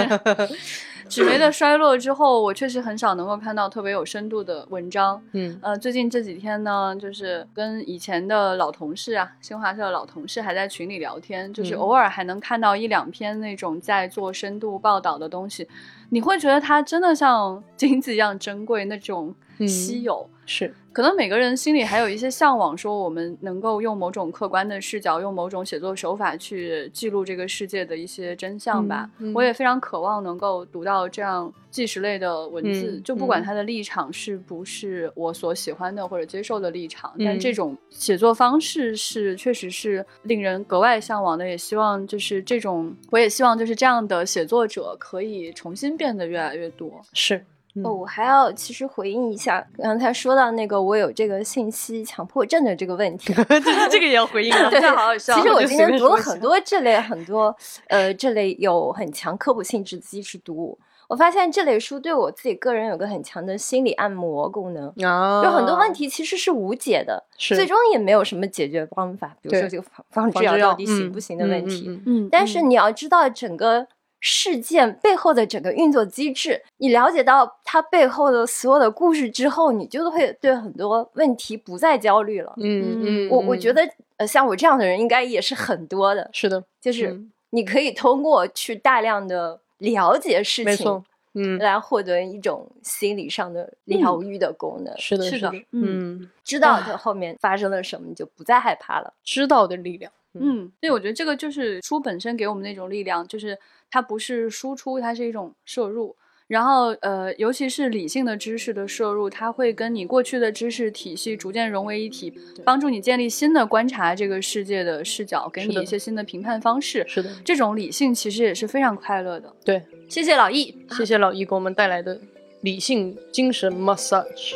[1.09, 5.21] 纸媒的衰落之后，我确实很少能够看到特别有深度的文章。
[5.33, 5.57] 嗯。
[5.61, 11.77] 呃，最近这几天呢，就是跟以前的老同事啊，新华社的老同事还在群里聊天，就是嗯。
[11.77, 15.67] 偶尔还能看到一两篇那种在做深度报道的东西，
[16.09, 19.35] 你会觉得它真的像金子一样珍贵，那种嗯
[19.67, 20.27] 稀有。
[20.47, 29.09] 是可能每个人心里还有一些向往，说我们能够用某种客观的视角，用某种写作手法去记录这个世界的一些真相吧。
[29.17, 41.45] 嗯嗯我也非常渴望能够读到这样纪实类的文字，嗯就不管嗯它的立场是不是我所喜欢的或者接受的立场，嗯但这种写作方式是确实是令人格外向往的。
[41.47, 47.01] 也希望就是这种，我也希望就是这样的写作者可以重新变得越来越多。
[47.13, 47.45] 是，嗯
[47.83, 53.33] 哦，我还要其实回应一下刚才说到那个我有这个信息强迫症的这个问题。
[53.35, 54.69] 这个这个也要回应啊。
[54.69, 57.55] 对，好好笑其实我就今天读了很多这类很多
[57.87, 64.87] 呃这类有很强科普性质的知识读物，我发现这类书对我自己个人有个很强的心理按摩功能。
[65.03, 69.35] 啊，有很多问题其实是无解的，最终也没有什么解决方法。
[69.41, 71.85] 比如说这个防防防治药治药到底行嗯不行的问题。
[71.87, 73.87] 嗯嗯嗯但是你要知道整个
[74.27, 82.51] 事件背后的整个运作机制，你了解到它背后的所有的故事之后，你就会对很多问题不再焦虑了。
[82.57, 91.03] 嗯嗯，我我觉得得，呃，像我这样的人应该也是很多的，是的，就是嗯你可以通过去大量的了解事情
[91.35, 94.97] 嗯，来获得一种心理上的疗愈的功能。
[94.97, 99.13] 是的，是的嗯，知道它后面发生了什么，你就不再害怕了。
[99.23, 103.57] 知道的力量，嗯，所以，我觉得这个就是书本身给我们那种力量，就是
[103.89, 106.15] 它不是输出，它是一种摄入。
[106.47, 112.31] 然后，呃，尤其是理性的知识的摄入，它会跟你过去的知识体系逐渐融为一体，
[112.63, 117.03] 帮助你建立新的观察这个世界的视角，给你一些新的评判方式。
[117.07, 119.51] 是的，这种理性其实也是非常快乐的。
[119.63, 120.77] 对，谢谢老易。
[120.91, 122.21] 谢谢老易给我们带来的
[122.61, 124.53] 理性精神 massage。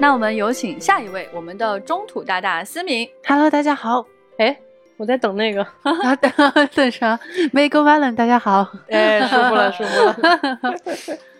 [0.00, 3.08] 那我们有请下一位，我们的中土大大思明。
[3.26, 4.06] Hello，大家好。
[4.38, 4.56] 哎，
[4.96, 6.30] 我在等那个，啊，等
[6.72, 7.18] 等啥
[7.52, 8.70] ？Make Valen，大家好。
[8.90, 10.16] 哎，舒服了， 舒服了。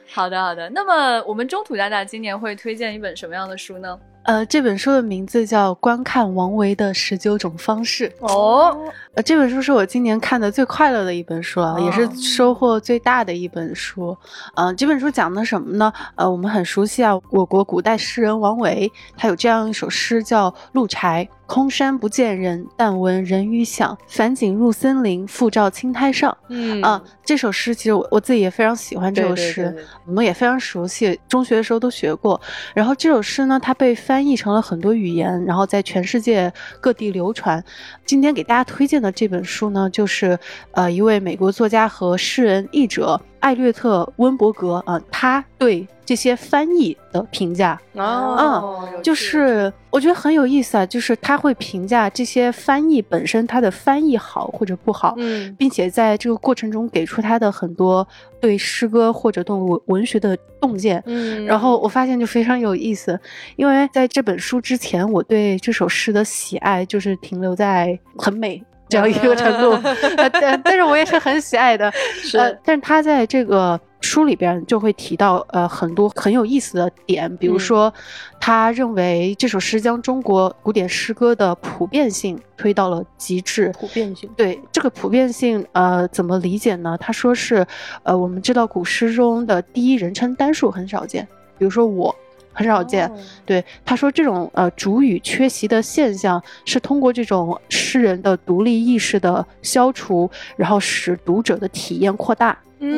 [0.08, 0.68] 好的，好的。
[0.70, 3.96] 那么我们中土大大今年会推荐一本什么样的书呢？
[4.28, 8.12] 呃，这本书的名字叫《观看王维的十九种方式》。
[8.26, 8.78] 哦，
[9.14, 14.14] 呃，这本书是我今年看的最快乐的一本书啊，也是哦收获最大的一本书。
[14.54, 15.90] 嗯、这本书讲的什么呢？
[16.14, 21.26] 呃，我们很熟悉啊，我国古代诗人王维，他有这样一首诗叫《鹿柴》。
[21.48, 23.96] 空山不见人，但闻人语响。
[24.06, 26.36] 返景入森林，复照青苔上。
[26.48, 32.38] 嗯啊、这首诗其实我我自己也非常喜欢这首诗，对对我们也非常熟悉，中学的时候都学过。
[32.74, 37.64] 然后这首诗呢，它被翻译成了很多语言，然后在全世界各地流传。
[38.04, 40.38] 今天给大家推荐的这本书呢，就是
[40.72, 47.78] 呃一位美国作家和诗人译者艾略特·温伯格啊、呃他对这些翻译的评价。
[47.92, 55.54] 哦，就是我觉得很有意思啊，就是他会评价这些翻译本身它的翻译好或者不好，嗯。
[55.58, 58.08] 并且在这个过程中给出他的很多
[58.40, 61.02] 对诗歌或者动物文学的洞见。
[61.04, 63.20] 嗯，然后我发现就非常有意思，
[63.56, 69.72] 因为在这本书之前，我对这首诗的喜爱就是停留在很美 这样一个程度，
[70.16, 71.92] 呃但 但是我也是很喜爱的，
[72.22, 72.38] 是。
[72.38, 77.92] 呃，但是他在这个书里边就会提到呃很多很有意思的点，比如嗯说，
[78.40, 86.96] 他认为这首诗将中国古典诗歌的普遍性推到了极致，普遍性，对这个普遍性，呃，怎么理解呢？
[86.98, 87.66] 他说是，
[88.04, 91.26] 呃，我们知道古诗中的第一人称单数很少见，
[91.58, 92.14] 比如说我。
[92.58, 93.16] 很少见，哦
[93.46, 102.58] 对他说，这种呃主语缺席的现象是通过这种诗人的独立意识的消除，然后使读者的体验扩大。
[102.80, 102.90] 嗯，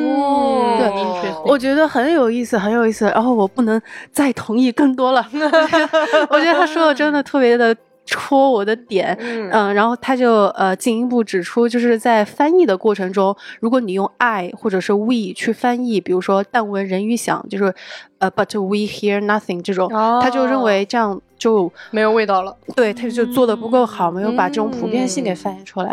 [0.79, 3.05] 对我觉得很有意思，很有意思。
[3.05, 3.79] 然后我不能
[4.11, 5.27] 再同意更多了，
[6.29, 7.75] 我觉得他说的真的特别的
[8.11, 9.17] 戳我的点。
[9.21, 9.49] 嗯。
[9.51, 17.73] 嗯，然后他就呃进一步指出，就是在翻译的过程中，如果你用 I 或者是 we 去翻译，比如说但闻人语响，就是
[18.19, 19.89] 呃 but we hear nothing 这种，
[20.21, 22.55] 他就认为这样就没有味道了。
[22.75, 25.91] 对他就做的不够好，没有把这种普遍性给翻译出来。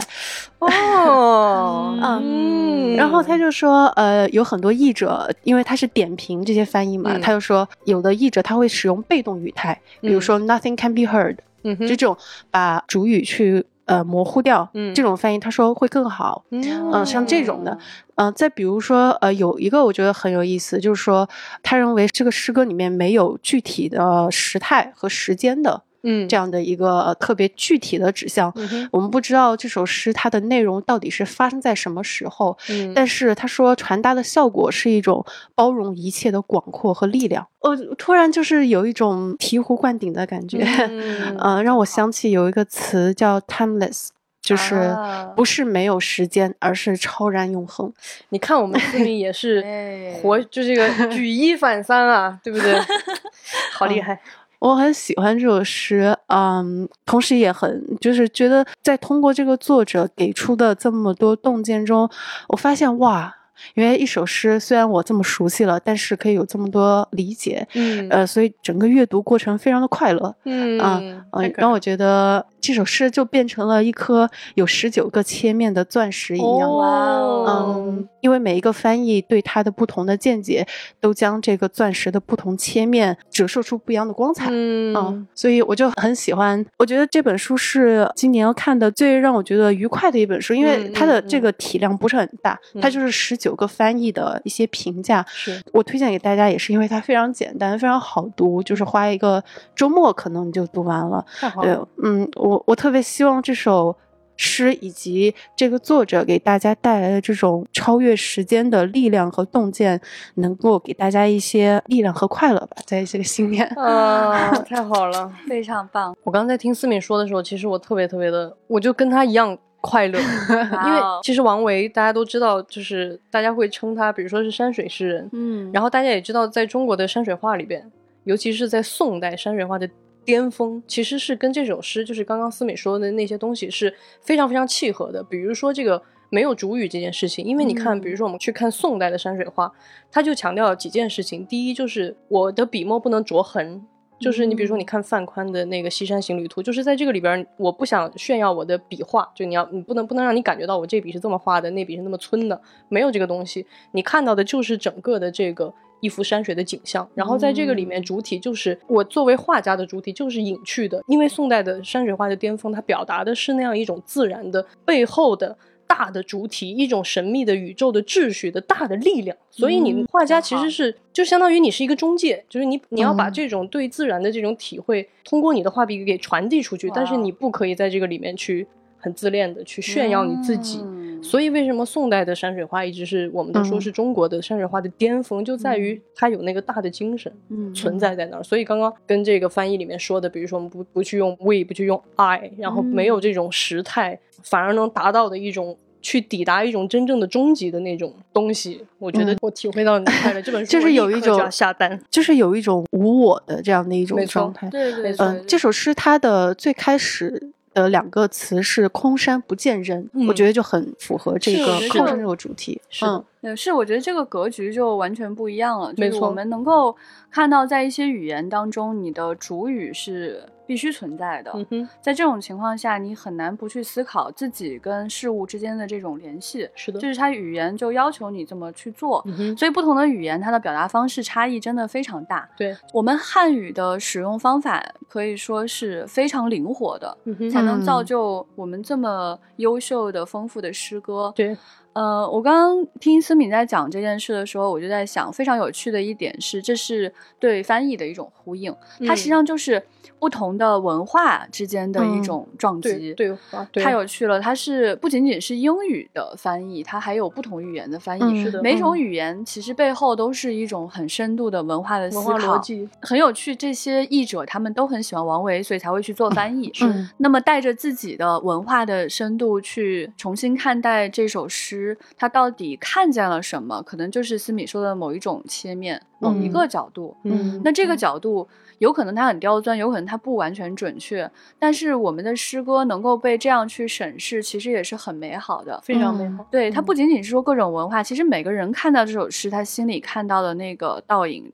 [0.59, 7.21] 哦， 嗯，然后他就说，呃，有很多译者，因为他是点评这些翻译嘛，嗯。
[7.21, 12.17] 他就说有的译者他会使用被动语态，比如说 nothing can be heard，、嗯哼这种
[12.51, 16.45] 把主语去呃模糊掉，嗯这种翻译他说会更好。
[16.51, 17.79] 嗯嗯、像这种的，
[18.17, 21.29] 嗯、再比如说，呃，有一个我觉得很有意思，就是说，
[21.63, 28.53] 他认为这个诗歌里面没有具体的时态和时间的嗯这样的一个、呃特别具体的指向。
[28.57, 35.25] 嗯我们不知道这首诗它的内容到底是发生在什么时候，嗯但是他说传达的效果是一种
[35.55, 37.47] 包容一切的广阔和力量。
[37.61, 40.59] 我突然就是有一种醍醐灌顶的感觉，
[40.91, 44.09] 嗯 呃，让我想起有一个词叫 timeless。
[44.41, 47.93] 就是啊不是没有时间，而是超然永恒。
[48.31, 52.81] 你看我们思明也是 哎活，就这个举一反三啊，对不对？
[53.75, 54.19] 好厉害。
[54.59, 62.09] 我很喜欢这首诗，嗯，同时也很就是觉得在通过这个作者给出的这么多洞见中，
[62.49, 63.33] 我发现哇，
[63.75, 70.35] 原来一首诗虽然我这么熟悉了，但是可以有这么多理解，嗯呃，所以整个阅读过程非常的快乐。
[70.45, 71.01] 嗯啊
[71.33, 76.69] 嗯，让我觉得这首诗就变成了一颗有十九个切面的钻石一样。
[76.69, 80.67] 哦嗯，因为每一个翻译对它的不同的见解，
[81.01, 84.49] 都将这个钻石的不同切面折射出不一样的光彩。
[84.51, 86.63] 嗯嗯，所以我就很喜欢。
[86.77, 95.25] 我觉得这本书是今年要看的最让我觉得愉快的一本书，因为嗯它的嗯这个体量不是很大，它嗯就是十九个翻译的一些评价。
[95.31, 99.43] 是我推荐给大家，也是因为它非常简单，非常好读，就是花一个
[99.75, 101.25] 周末可能你就读完了。
[101.41, 103.97] 对太好了。，嗯，我我特别希望这首
[104.37, 110.01] 诗以及这个作者给大家带来的这种超越时间的力量和洞见，
[110.35, 113.67] 能够给大家一些力量和快乐吧，在这个新年。
[113.77, 115.33] 啊， 太好了！
[115.49, 120.21] 非常棒，我刚刚在听思敏说的时候，其实我特别特别的，我就跟他一样快乐，
[120.87, 127.91] 因为其实王维大家都知道，就是大家会称他，比如说是山水诗人，嗯，然后大家也知道，在中国的山水画里边，
[128.23, 129.89] 尤其是在宋代山水画的
[130.29, 135.25] 巅峰，其实是跟这首诗，就是刚刚思美说的那些东西是非常非常契合的。
[135.25, 139.73] 比如说这个没有主语这件事情，因为你看，嗯比如说我们去看宋代的山水画，
[140.13, 141.47] 它就强调几件事情。
[141.47, 143.83] 第一就是我的笔墨不能着痕。
[144.21, 153.65] 就是你，比如说，你看范宽的那个《西山行旅图》，就是在这个里边，我不想炫耀我的笔画，就你要，你不能不能让你感觉到我这笔是这么画的，那笔是那么皴的，没有这个东西。
[153.93, 165.57] 你看到的就是整个的这个一幅山水的景象，然后在这个里面，主体就是我作为画家的主体就是隐去的，因为宋代的山水画的巅峰，它表达的是那样一种自然的背后的。
[165.91, 173.33] 大的主体，一种神秘的宇宙的秩序的大的力量，所以你画家其实是就相当于你是一个中介，就是你你要把嗯。
[173.33, 178.67] 这种对自然的这种体会，通过你的画笔给传递出去，但是你不可以在这个里面去
[178.99, 180.81] 很自恋的去炫耀你自己。
[180.83, 188.43] 嗯所以为什么宋代的山水画一直是我们都说嗯是中国的山水画的巅峰，就在于它有那个大的精神嗯存在在那儿。
[188.43, 195.77] 所以刚刚跟这个翻译里面说的，比如说我们不不去用 we，不去用 I，然后没有这种时态，反而能达到的一种。
[196.01, 200.41] 去抵达一种真正的终极的那种东西，我觉得嗯我体会到你的快乐。
[200.41, 204.69] 这本书 就是有一种下单， 就是有一种无我的这样的一种状态。
[204.71, 212.81] 对对对，嗯，这首诗它的最开始的两个词是“空山不见人”，我觉得就很符合这个空山这个主题。
[213.03, 215.93] 嗯对，是我觉得这个格局就完全不一样了。
[215.97, 216.97] 没错就是我们能够
[217.31, 221.53] 看到，在一些语言当中，你的主语是必须存在的。
[221.55, 226.69] 嗯哼，在这种情况下，你很难不去思考自己跟事物之间的这种联系。
[226.75, 229.23] 是的，就是它语言就要求你这么去做。
[229.27, 232.49] 嗯哼，所以不同的语言，它的表达方式差异真的非常大。
[232.57, 241.33] 对，我们汉语的使用方法可以说是非常灵活的，嗯哼，才能造嗯就我们这么优秀的、丰富的诗歌。
[241.35, 241.57] 对，
[241.99, 248.73] 呃，我刚刚听思敏在讲这件事的时候，我就在想，非常有趣的一点是，这是对翻译的一种呼应，
[249.05, 249.83] 它实际嗯上就是
[250.21, 253.13] 不同的文化之间的一嗯种撞击。
[253.15, 258.23] 对对啊，对太有趣了，它是不仅仅是英语的翻译，它还有不同语言的翻译。
[258.23, 263.57] 嗯是的每种嗯语言其实背后都是一种很深度的文化的思考，逻辑，很有趣。
[263.57, 266.71] 这些译者他们都很喜欢王维，所以才会去做翻译。
[266.83, 273.83] 嗯那么带着自己的文化的深度去重新看待这首诗，它到底看见了什么？
[273.83, 277.17] 可能就是思敏说的某一种切面，某一嗯个角度。
[277.25, 285.81] 嗯那这个角度有可能它很刁钻，有可能它不完全准确，但是我们的诗歌能够被这样去审视，其实也是很美好的。
[285.83, 286.47] 非常美好。
[286.51, 291.53] 对，它不仅仅是说各种文化，其实每个人看到这首诗，他心里看到的那个倒影，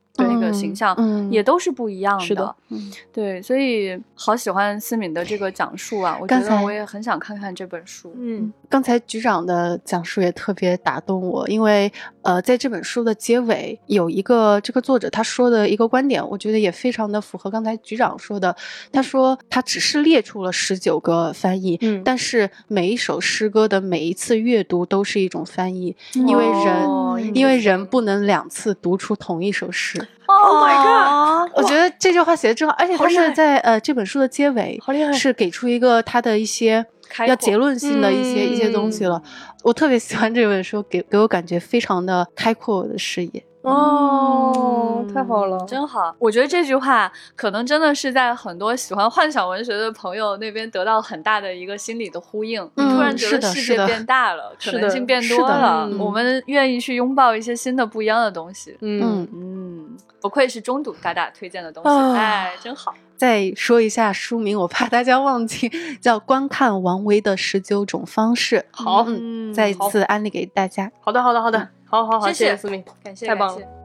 [0.53, 1.31] 形象，嗯。
[1.31, 2.91] 也都是不一样是的嗯。
[3.11, 8.13] 对，所以好喜欢思敏的这个讲述啊，我觉得刚才我也很想看看这本书。
[8.17, 11.91] 嗯，刚才局长的讲述也特别打动我，因为
[12.25, 18.55] 呃，在这本书的结尾有一个这个作者他说的一个观点，我觉得也非常的符合刚才局长说的。
[18.91, 27.03] 他说他只是列出了十九个翻译，嗯但是每一首诗歌的每一次阅读都是一种翻译，因为人、哦
[27.33, 30.05] 因为人不能两次读出同一首诗。
[30.25, 30.75] Oh my
[31.45, 31.51] god！
[31.55, 36.85] 我觉得这句话写的真好，而且他是在呃这本书的结尾，好厉害是给出一个他的一些
[37.19, 39.21] 要开阔结论性的一些、一些东西了。
[39.63, 43.45] 我特别喜欢这本书，给给我感觉非常的开阔我的视野。
[43.63, 52.61] 哦，太好了，真好，我觉得这句话可能真的是在很多喜欢幻想文学的朋友那边得到很大的一个心理的呼应。
[52.75, 58.77] 嗯突然觉是得世的是的界变大了， 可是的能性变是的多了，嗯我们愿意去拥抱一些新的不一样的东西。
[58.81, 62.93] 嗯，嗯，不愧是中毒嘎达推荐的东西，啊哎，真好。
[63.17, 65.69] 再说一下书名，我怕大家忘记，
[66.01, 68.57] 叫《观看王维的十九种方式》。
[68.71, 69.05] 好。
[69.07, 70.91] 嗯，再一次安利给大家。
[70.99, 72.57] 好的，好的，好的，好好好，谢谢。
[72.57, 73.84] 思敏，感谢，太棒了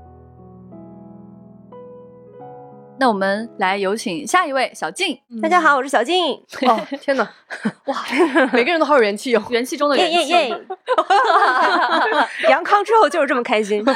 [3.00, 6.34] 那我们来有请下一位小静，大家好，我是小静，
[6.68, 7.26] 哦，天哪，
[7.86, 7.96] 哇，
[8.52, 9.42] 每个人都好有元气哦。
[9.48, 10.16] 元气中的元气。
[10.16, 10.60] 耶耶耶！
[12.50, 13.82] 阳康之后就是这么开心。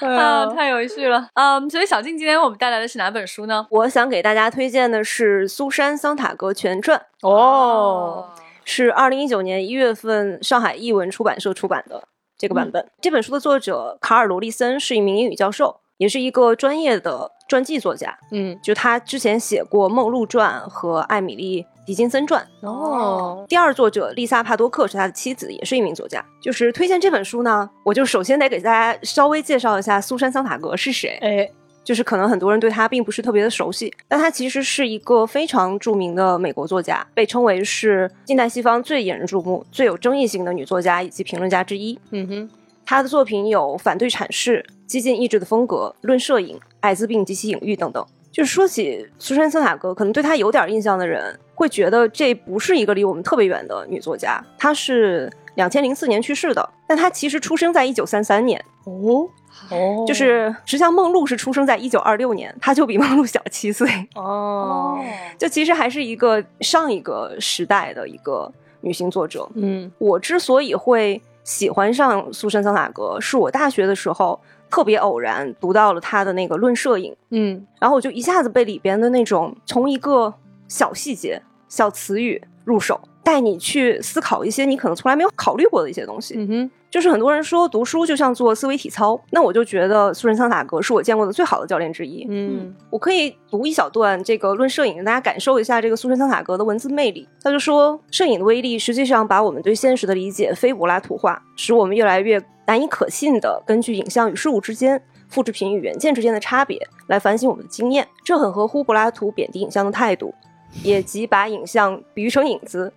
[0.00, 1.28] 啊，太有趣了。
[1.34, 3.64] 嗯，所以小静今天我们带来的是哪本书呢？
[3.70, 8.28] 我想给大家推荐的是《苏珊·桑塔格全传》，哦，
[8.64, 12.90] 是二零一九年一月份上海译文出版社出版的这个版本。
[13.00, 18.18] 这本书的作者卡尔·罗利森是一名英语教授，也是一个专业的传记作家。
[18.32, 22.44] 嗯，就他之前写过《梦露传》和《艾米丽·狄金森传》。
[22.66, 26.24] 哦，第二作者丽萨·帕多克是他的妻子，也是一名作家。
[26.40, 31.16] 就是推荐这本书呢，我就首先得给大家稍微介绍一下苏珊·桑塔格是谁。
[31.22, 31.48] 哎，
[31.84, 41.96] 就是可能很多人对她并不是特别的熟悉，但她其实是一个非常著名的美国作家，被称为是近代西方最引人注目、最有争议性的女作家以及评论家之一。
[42.10, 42.50] 嗯哼，
[42.92, 48.04] 她的作品有反对阐释、激进意志的风格、论摄影、艾滋病及其隐喻等等。
[48.30, 54.44] 就是说起苏珊·桑塔格，可能对她有点印象的人会觉得这不是一个离我们特别远的女作家。
[54.58, 58.62] 她是两千零四年去世的，但她其实出生在一九三三年。
[58.84, 59.26] 哦，
[59.70, 64.98] 哦，就是实际上梦露是出生在一九二六年，她就比梦露小七岁，哦，
[65.38, 69.48] 就其实还是一个上一个时代的一个女性作者。
[69.54, 74.40] 嗯我之所以会喜欢上苏珊·桑塔格，是我大学的时候
[74.70, 77.66] 特别偶然读到了他的那个《论摄影》，嗯。
[77.80, 80.32] 然后我就一下子被里边的那种从一个
[80.68, 86.34] 小细节、小词语入手，带你去思考一些你可能从来没有考虑过的一些东西。
[86.36, 92.26] 嗯哼，就是很多人说读书就像做思维体操，那我就觉得苏珊·桑塔格是我见过的最好的教练之一。
[92.28, 97.26] 嗯我可以读一小段这个论摄影，让大家感受一下这个苏珊·桑塔格的文字魅力。
[97.42, 108.06] 他就说，摄影的威力实际上把我们对现实的理解非柏拉图化，使我们越来越难以可信的根据影像与事物之间、复制品与原件之间的差别来反省我们的经验。
[108.22, 110.34] 这很合乎柏拉图贬低影像的态度，
[110.82, 112.92] 也即把影像比喻成影子。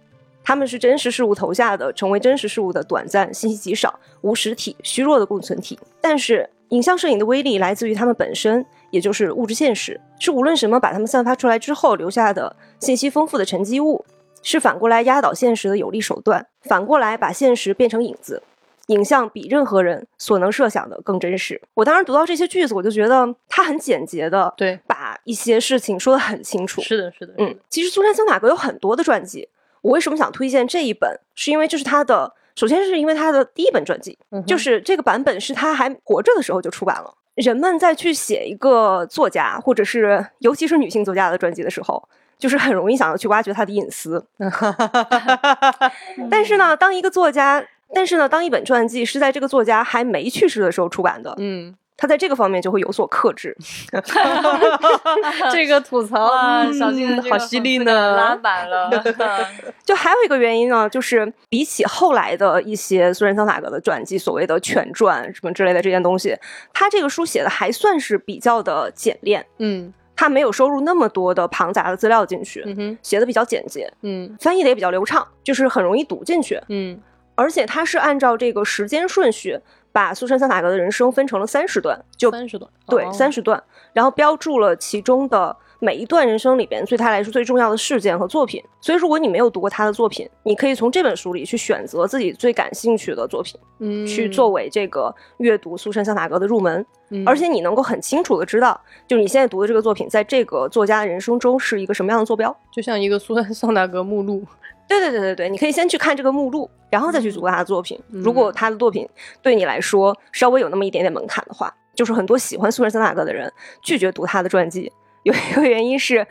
[0.46, 5.78] 它们是真实事物投下的，成为真实事物的短暂、信息极少、无实体、虚弱的共存体。
[6.00, 14.06] 但是，影像摄影的威力来自于它们本身，也就是物质现实，是无论什么把它们散发出来之后留下的信息丰富的沉积物，
[14.43, 18.43] 是反过来压倒现实的有力手段，反过来把现实变成影子。
[18.89, 21.60] 影像比任何人所能设想的更真实。
[21.74, 26.82] 我当时读到这些句子，我就觉得它很简洁的对，把一些事情说得很清楚。
[26.82, 29.50] 是的，是的，嗯，其实苏珊·桑塔格有很多的传记，
[29.86, 31.20] 我为什么想推荐这一本？
[31.36, 37.14] 是因为这是他的，首先是因为他的第一本传记，嗯就是这个版本是他还活着的时候就出版了。
[37.36, 42.02] 人们在去写一个作家，或者是尤其是女性作家的传记的时候，
[42.40, 44.26] 就是很容易想要去挖掘他的隐私。
[46.32, 47.64] 但是呢，当一个作家，
[47.94, 53.56] 但是呢，当一本传记是在这个作家还没去世的时候出版的，嗯，他在这个方面就会有所克制。
[55.52, 58.89] 这个吐槽哇，嗯小静好犀利讽刺感拉呢，满了。
[59.86, 66.38] 就还有一个原因呢，就是比起后来的一些苏珊·桑塔格的传记，所谓的全传什么之类的这件东西，
[66.74, 76.60] 他这个书写的还算是比较的简练，嗯他没有收入那么多的庞杂的资料进去，嗯哼，写的比较简洁，嗯翻译的也比较流畅，就是很容易读进去。
[76.70, 77.00] 嗯
[77.38, 79.60] 而且他是按照这个时间顺序，
[79.96, 88.62] 把苏珊·桑塔格的人生分成了三十段，就三十段，对哦三十段，然后标注了其中的每一段人生里边对他来说最重要的事件和作品。
[88.82, 96.86] 所以，如果你没有读过他的作品，你可以从这本书里去选择自己最感兴趣的作品，嗯去作为这个阅读苏珊·桑塔格的入门。
[97.12, 98.78] 嗯而且你能够很清楚的知道，
[99.08, 102.54] 就你现在读的这个作品，在这个作家的人生中是一个什么样的坐标。
[102.70, 104.43] 就像一个苏珊·桑塔格目录，
[104.88, 108.00] 对对对对对，你可以先去看这个目录，然后再去读他的作品。
[108.12, 109.08] 嗯如果他的作品
[109.42, 114.92] 对你来说稍微有那么一点点门槛的话，就是很多喜欢苏珊·桑塔格的人拒绝读他的传记，
[115.24, 116.26] 有一个原因是，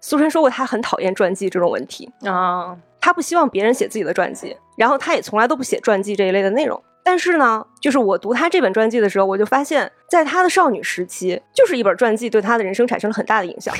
[0.00, 6.80] 苏珊说过她很讨厌传记这种问题，啊，她不希望别人写自己的传记，然后她也从来都不写传记这一类的内容。
[7.06, 13.72] 但是呢，就是我读她这本传记的时候，我就发现，在她的少女时期，就是一本传记对她的人生产生了很大的影响。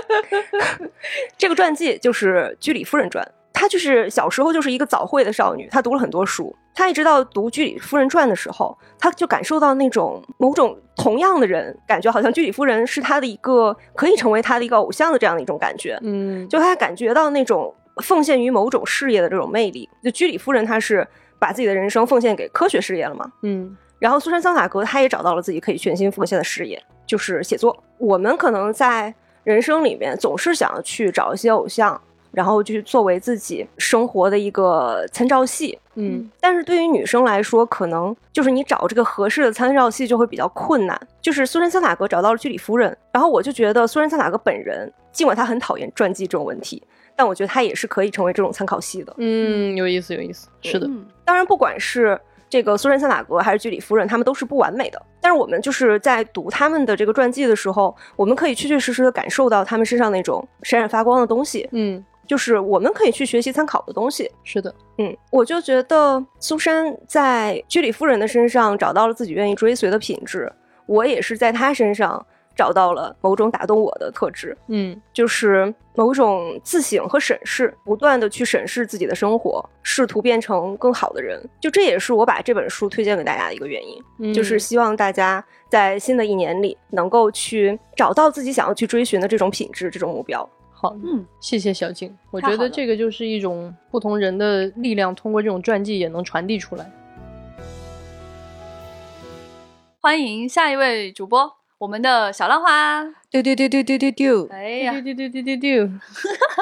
[1.38, 3.24] 这个传记就是《居里夫人传》，
[3.54, 6.54] 她就是小时候就是一个早慧的少女，她读了很多书。
[6.74, 15.98] 她一直到读《居里夫人传》的时候，她就感受到那种某种同样的人，感觉好像居里夫人是她的一个可以成为她的一个偶像的这样的一种感觉。
[16.02, 19.88] 嗯，就她感觉到那种奉献于某种事业的这种魅力。
[20.04, 21.08] 就居里夫人，她是
[21.40, 23.32] 把自己的人生奉献给科学事业了嘛？
[23.42, 27.76] 嗯然后苏珊·桑塔格，她也找到了自己可以全心奉献的事业，就是写作。
[27.98, 29.12] 我们可能在
[29.44, 35.78] 人生里面总是想要去找一些偶像，然后去作为自己生活的一个参照系。
[35.96, 40.98] 嗯但是对于女生来说，可能就是你找这个合适的参照系就会比较困难。
[41.20, 46.82] 就是苏珊·桑塔格找到了居里夫人，然后我就觉得苏珊·桑塔格本人，尽管她很讨厌传记这种问题，
[47.20, 49.14] 但我觉得她也是可以成为这种参考系的。
[49.18, 50.88] 嗯，有意思，有意思，是的，
[51.22, 52.18] 当然，不管是
[52.48, 54.98] 这个苏珊·桑塔格还是居里夫人，他们都是不完美的。
[55.20, 64.30] 但是我们就是在读他们的这个传记的时候，我们可以确确实实的感受到他们身上那种闪闪发光的东西，嗯，就是我们可以去学习参考的东西。
[64.42, 70.50] 是的，嗯，我就觉得苏珊在居里夫人的身上找到了自己愿意追随的品质，
[70.86, 72.24] 我也是在她身上
[72.60, 74.54] 找到了某种打动我的特质。
[74.68, 81.42] 嗯就是某种自省和审视，不断的去审视自己的生活，试图变成更好的人。
[81.58, 90.46] 就这也是我把这本书推荐给大家的一个原因，嗯就是希望大家在新的一年里能够去找到自己想要去追寻的这种品质、这种目标。
[90.70, 96.90] 好，嗯，谢谢小静，我觉得这个就是一种不同人的力量，通过这种传记也能传递出来。
[100.02, 103.02] 欢迎下一位主播，我们的小浪花。
[103.30, 105.88] 丢丢丢丢丢丢丢，哎呀，丢丢丢丢丢丢，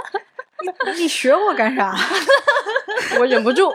[0.96, 1.92] 你学我干啥？
[3.18, 3.74] 我忍不住。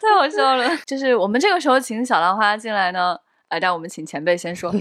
[0.00, 0.74] 太好笑了！
[0.86, 3.18] 就是我们这个时候请小浪花进来呢，
[3.48, 4.72] 哎，但我们请前辈先说。
[4.72, 4.80] 因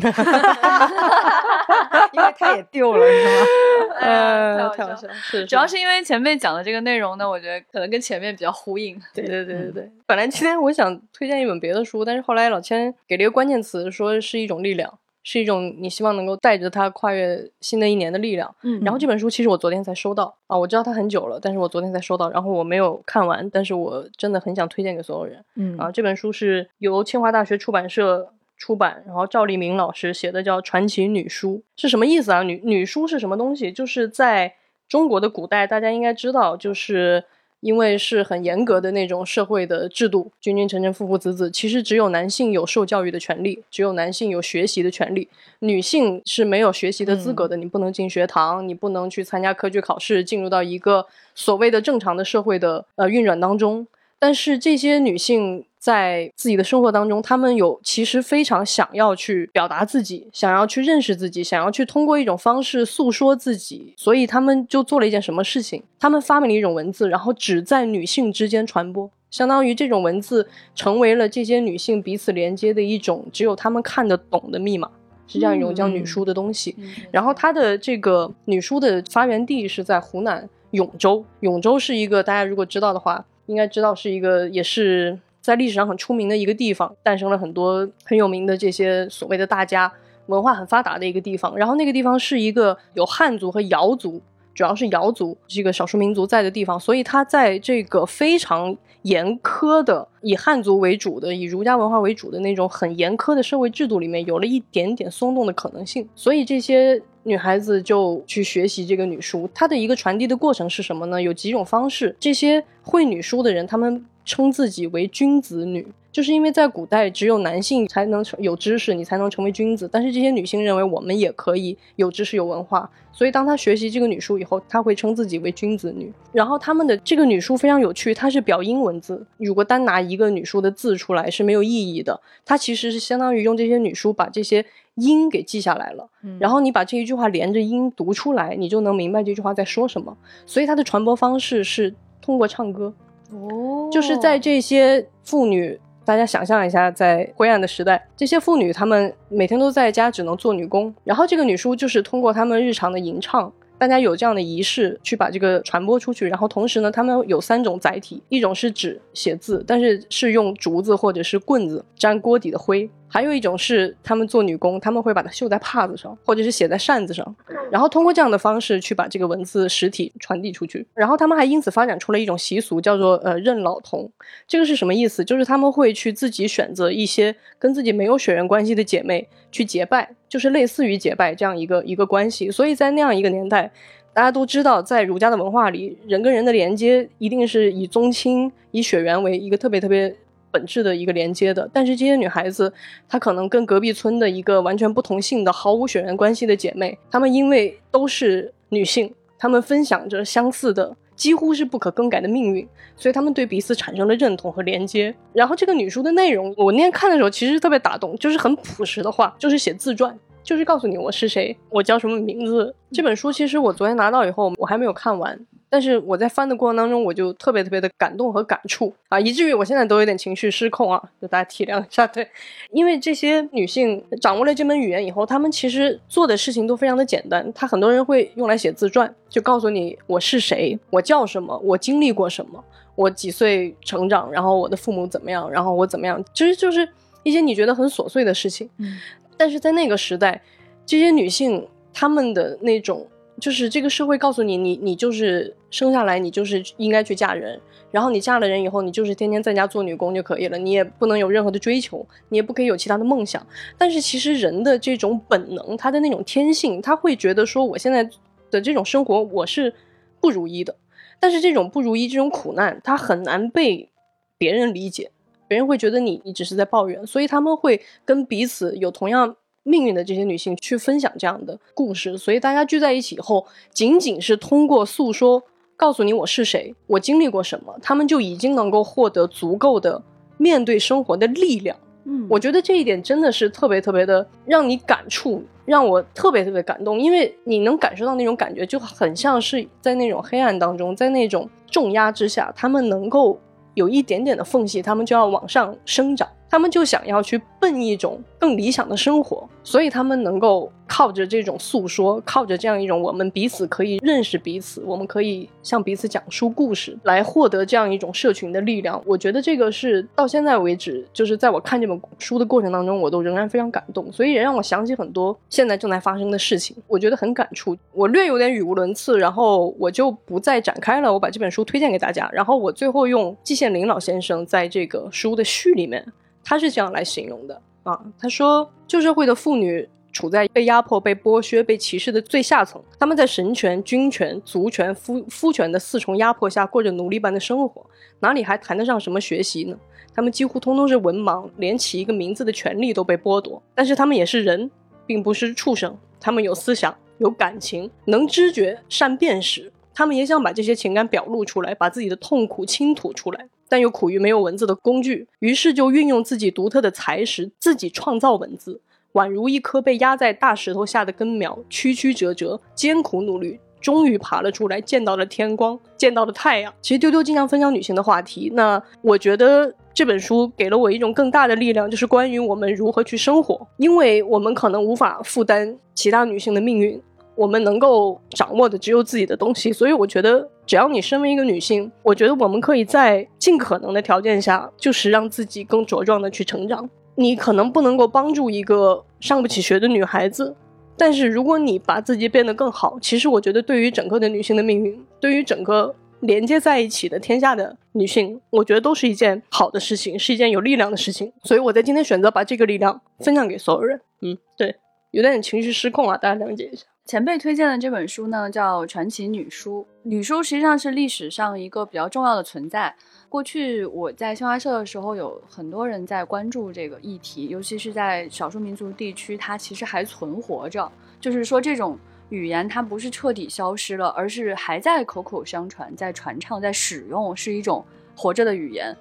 [2.22, 3.77] 为他也丢了，是吗？
[4.00, 9.00] 呃，太好笑是，主要是因为前辈讲的这个内容呢，我觉得可能跟前面比较呼应。
[9.14, 9.92] 对对对对对。
[10.06, 18.54] 本来今天我想推荐一本别的书，但是后来老千给了一个关键词，说是一种力量，是一种你希望能够带着它跨越新的一年的力量。
[18.64, 25.44] 嗯然后这本书其实我昨天才收到啊，我知道它很久了，但是我昨天才收到，然后我没有看完，但是我真的很想推荐给所有人。
[25.56, 32.42] 嗯啊，这本书是由清华大学出版社出版，然后赵立明老师写的，叫《传奇女书》，是什么意思啊？
[32.42, 33.72] 女女书是什么东西？
[33.72, 34.56] 就是在
[34.90, 37.24] 中国的古代，大家应该知道，就是
[37.60, 45.30] 因为是很严格的那种社会的制度，君君臣臣，父父子子，其实只有男性有受教育的权利，只有男性有学习的权利，
[45.60, 51.06] 女性是没有学习的资格的，你不能进学堂，你不能去参加科举考试，进入到一个
[51.36, 53.86] 所谓的正常的社会的呃运转当中。
[54.20, 65.84] 但是这些女性在自己的生活当中，她们有其实非常想要去表达自己，想要去认识自己，想要去通过一种方式诉说自己，所以她们就做了一件什么事情？
[66.00, 69.10] 她们发明了一种文字，然后只在女性之间传播。
[69.30, 74.90] 相当于这种文字成为了这些女性彼此连接的一种只有她们看得懂的密码，
[75.28, 76.76] 是这样一种叫女书的东西。
[77.12, 89.92] 然后它的这个女书的发源地是在湖南永州，永州是一个大家如果知道的话，应该知道是一个也是在历史上很出名的一个地方，诞生了很多很有名的这些所谓的大家，
[90.28, 91.58] 文化很发达的一个地方。
[91.58, 94.22] 然后那个地方是一个有汉族和瑶族。
[94.58, 106.10] 主要是瑶族这个少数民族在的地方，所以它在这个非常严苛的以汉族为主的、以儒家文化为主的那种很严苛的社会制度里面，有了一点点松动的可能性。
[106.16, 111.22] 所以这些女孩子就去学习这个女书，它的一个传递的过程是什么呢？
[111.22, 112.16] 有几种方式。
[112.20, 119.90] 这些会女书的人，他们称自己为君子女，就是因为在古代只有男性才能成有知识，你才能成为君子。
[119.90, 126.12] 但是这些女性认为我们也可以有知识、有文化，所以当她学习这个女书以后，她会称自己为君子女。
[126.34, 129.26] 然后他们的这个女书非常有趣，它是表音文字。
[129.38, 134.66] 如果单拿一个女书的字出来是没有意义的，它其实是相当于用这些女书把这些
[134.96, 136.10] 音给记下来了。
[136.38, 140.18] 然后你把这一句话连着音读出来，你就能明白这句话在说什么。
[140.46, 142.94] 所以它的传播方式是通过唱歌。
[143.32, 153.52] 哦就是在这些妇女，大家想象一下，在灰暗的时代，这些妇女她们每天都在家只能做女工，然后这个女书就是通过她们日常的吟唱。
[153.80, 167.36] 大家有这样的仪式去把这个传播出去，然后同时呢，他们有三种载体，一种是纸写字，但是是用竹子或者是棍子沾锅底的灰；还有一种是他们做女工，他们会把它绣在帕子上，或者是写在扇子上，
[167.72, 170.86] 然后通过这样的方式去把这个文字实体传递出去。
[170.94, 174.12] 然后他们还因此发展出了一种习俗，叫做呃认老童。
[174.48, 175.24] 这个是什么意思？
[175.24, 182.52] 就是他们会去自己选择一些跟自己没有血缘关系的姐妹去结拜，就是类似于结拜这样一个一个关系。
[182.52, 183.72] 所以在那样一个年代，
[184.14, 190.14] 大家都知道，在儒家的文化里，人跟人的连接一定是以宗亲、以血缘为一个特别特别
[190.52, 191.70] 本质的一个连接的。
[191.74, 192.72] 但是这些女孩子，
[193.08, 200.96] 她可能跟隔壁村的一个完全不同姓的、毫无血缘关系的姐妹，她们因为都是女性，她们分享着相似的。
[201.18, 205.12] 几乎是不可更改的命运，所以他们对彼此产生了认同和连接。
[205.34, 212.72] 然后这个女书的内容，我那天看的时候其实特别打动，就是很朴实的话，就是写自传，就是告诉你我是谁，我叫什么名字。
[212.92, 215.36] 这本书其实我昨天拿到以后，我还没有看完，
[215.70, 222.08] 但是我在翻的过程当中，我就特别特别的感动和感触啊，以至于我现在都有点情绪失控啊，就大家体谅一下。
[222.08, 222.26] 对，
[222.72, 227.52] 因为这些女性掌握了这门语言以后，她们其实做的事情都非常的简单。
[227.54, 232.64] 她很多人会用来写自传，就告诉你我是谁，我叫什么，我经历过什么，
[232.96, 236.88] 我几岁成长，然后我的父母怎么样，然后我怎么样，其实就是
[237.24, 238.70] 一些你觉得很琐碎的事情。
[238.78, 238.98] 嗯，
[239.36, 240.42] 但是在那个时代，
[240.86, 243.06] 这些女性她们的那种。
[243.40, 247.60] 就是这个社会告诉你，你你就是生下来，你就是应该去嫁人，
[247.92, 253.46] 然后你嫁了人以后，你就是天天在家做女工就可以了，你也不能有任何的追求，你也不可以有其他的梦想。
[253.78, 258.10] 但是其实人的这种本能，他的那种天性，他会觉得说，我现在
[258.50, 259.74] 的这种生活我是
[260.22, 260.76] 不如意的，
[261.20, 263.90] 但是这种不如意，这种苦难，他很难被
[264.38, 265.12] 别人理解，
[265.48, 269.36] 别人会觉得你你只是在抱怨，所以他们会跟彼此有同样。
[269.64, 275.44] 命运的这些女性去分享这样的故事，所以大家聚在一起以后，仅仅是通过诉说，
[275.78, 280.02] 告诉你我是谁，我经历过什么，他们就已经能够获得足够的
[280.38, 281.78] 面对生活的力量。
[282.06, 293.40] 嗯，我觉得这一点真的是特别特别的让你感触，让我特别特别感动，因为你能感受到那种感觉，就很像是在那种黑暗当中，在那种重压之下，他们能够
[293.76, 296.28] 有一点点的缝隙，他们就要往上生长。
[296.50, 309.02] 他们就想要去奔一种更理想的生活，所以他们能够靠着这种诉说，靠着这样一种我们彼此可以认识彼此，我们可以向彼此讲述故事，来获得这样一种社群的力量。
[309.06, 317.76] 我觉得这个是到现在为止，就是在我看这本书的过程当中，我都仍然非常感动，所以也让我想起很多现在正在发生的事情，我觉得很感触。
[317.92, 321.12] 我略有点语无伦次，然后我就不再展开了。
[321.12, 326.06] 我把这本书推荐给大家，然后我最后用季羡林老先生在这个书的序里面。
[326.50, 337.86] 他是这样来形容的啊，他说旧社会的妇女处在被压迫、被剥削、被歧视的最下层，他们在神权、君权、族权、夫夫权的四重压迫下过着奴隶般的生活，
[338.22, 339.78] 哪里还谈得上什么学习呢？
[340.16, 343.62] 他们几乎通通是文盲，连起一个名字的权利都被剥夺。
[343.76, 344.72] 但是他们也是人，
[345.06, 353.48] 并不是畜生，他们有思想、有感情，能知觉、善辨识，他们也想把这些情感表露出来，把自己的痛苦倾吐出来。
[353.70, 358.82] 但又苦于没有文字的工具，于是就运用自己独特的才识，自己创造文字，
[359.14, 366.74] 宛如一颗被压在大石头下的根苗，曲曲折折，艰苦努力，终于爬了出来，见到了天光，见到了太阳。
[366.82, 377.02] 其实丢丢经常分享女性的话题，那我觉得这本书给了我一种更大的力量，就是关于我们如何去生活，因为我们可能无法负担其他女性的命运。
[377.38, 386.90] 我们能够掌握的只有自己的东西，所以我觉得，只要你身为一个女性，我觉得我们可以在尽可能的条件下，就是让自己更茁壮的去成长。
[387.16, 390.56] 你可能不能够帮助一个上不起学的女孩子，
[390.98, 401.32] 但是如果你把自己变得更好，其实我觉得对于整个的女性的命运，对于整个连接在一起的天下的女性，我觉得都是一件好的事情，是一件有力量的事情。
[401.44, 404.00] 所以我在今天选择把这个力量分享给所有人。
[404.22, 404.76] 嗯，对，
[405.12, 406.86] 有点情绪失控啊，大家谅解一下。
[407.08, 409.88] 前辈推荐的这本书呢，叫《传奇女书》。
[410.10, 412.94] 女书实际上是历史上一个比较重要的存在。
[413.30, 420.92] 过去我在新华社的时候，有很多人在关注这个议题，尤其是在少数民族地区，它其实还存活着。
[421.22, 421.98] 就是说，这种
[422.28, 427.86] 语言它不是彻底消失了，而是还在口口相传，在传唱，在使用，是一种
[428.18, 428.94] 活着的语言。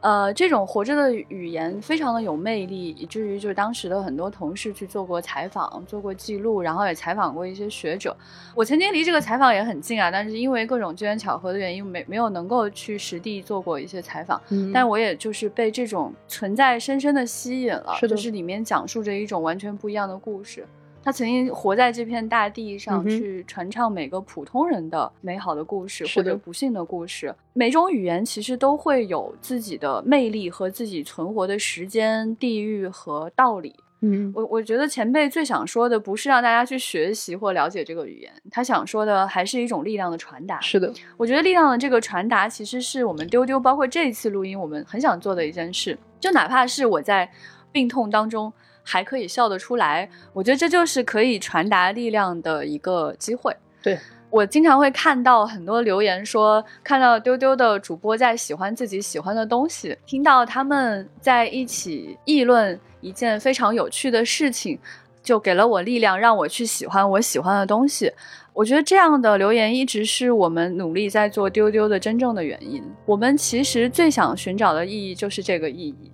[0.00, 8.16] 呃，这种活着的语言非常的有魅力，以至于就是当时的很多同事去做过采访，做过记录，然后也采访过一些学者。
[8.54, 14.40] 我曾经离这个采访也很近啊，但是因为各种机缘巧合的原因，没没有能够去实地做过一些采访。
[14.48, 20.66] 嗯但我也就是被这种存在深深的吸引了，是就是里面讲述着一种完全不一样的故事。
[21.02, 27.34] 他曾经活在这片大地上，去传唱每个普通人的美好的故事或者不幸的故事。
[27.52, 33.74] 每种语言其实都会有自己的魅力和自己存活的时间、地域和道理。
[34.02, 40.58] 嗯我我觉得前辈最想说的不是让大家去学习或了解这个语言，他想说的还是一种力量的传达。
[40.60, 45.98] 是的，我觉得力量的这个传达，其实是我们丢丢，包括这一次录音，我们很想做的一件事。
[46.18, 47.30] 就哪怕是我在
[47.70, 48.50] 病痛当中
[48.82, 53.56] 还可以笑得出来，我觉得这就是可以传达力量的一个机会。
[53.82, 53.98] 对。
[54.32, 64.78] 我经常会看到很多留言说，看到丢丢的主播在喜欢自己喜欢的东西，听到他们在一起议论一件非常有趣的事情，
[65.20, 68.12] 就给了我力量，让我去喜欢我喜欢的东西。
[68.52, 72.80] 我觉得这样的留言一直是我们努力在做丢丢的真正的原因。
[73.06, 76.12] 我们其实最想寻找的意义就是这个意义。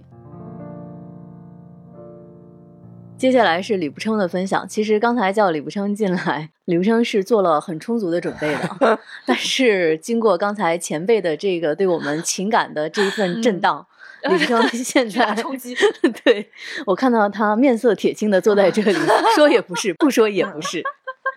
[3.18, 4.68] 接下来是李不称的分享。
[4.68, 13.86] 其实刚才叫李不称进来，李不称是做了很充足的准备的， 但是经过刚才前辈的这个对我们情感的这一份震荡，
[14.28, 15.74] 李不称现在冲击，
[16.24, 16.50] 对
[16.84, 18.98] 我看到他面色铁青的坐在这里，
[19.34, 20.82] 说也不是，不说也不是。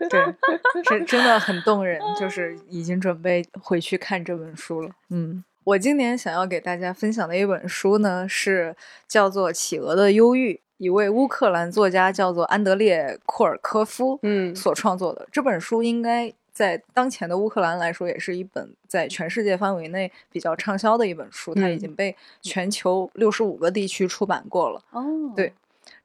[0.10, 0.20] 对，
[0.88, 4.90] 是真的很动人，就是已经准备回去看这本书了。
[5.10, 8.76] 嗯，我今年想要给大家分享的一本书呢，是
[9.08, 15.28] 叫做《企鹅的忧郁》，一位乌克兰作家叫做安德烈·库尔科夫嗯所创作的。
[15.32, 24.82] 这本书应该在当前的乌克兰来说，也是一本在全世界范围内比较畅销的一本书，它已嗯经被全球六十五个地区出版过了。
[24.92, 25.04] 哦，
[25.36, 25.54] 对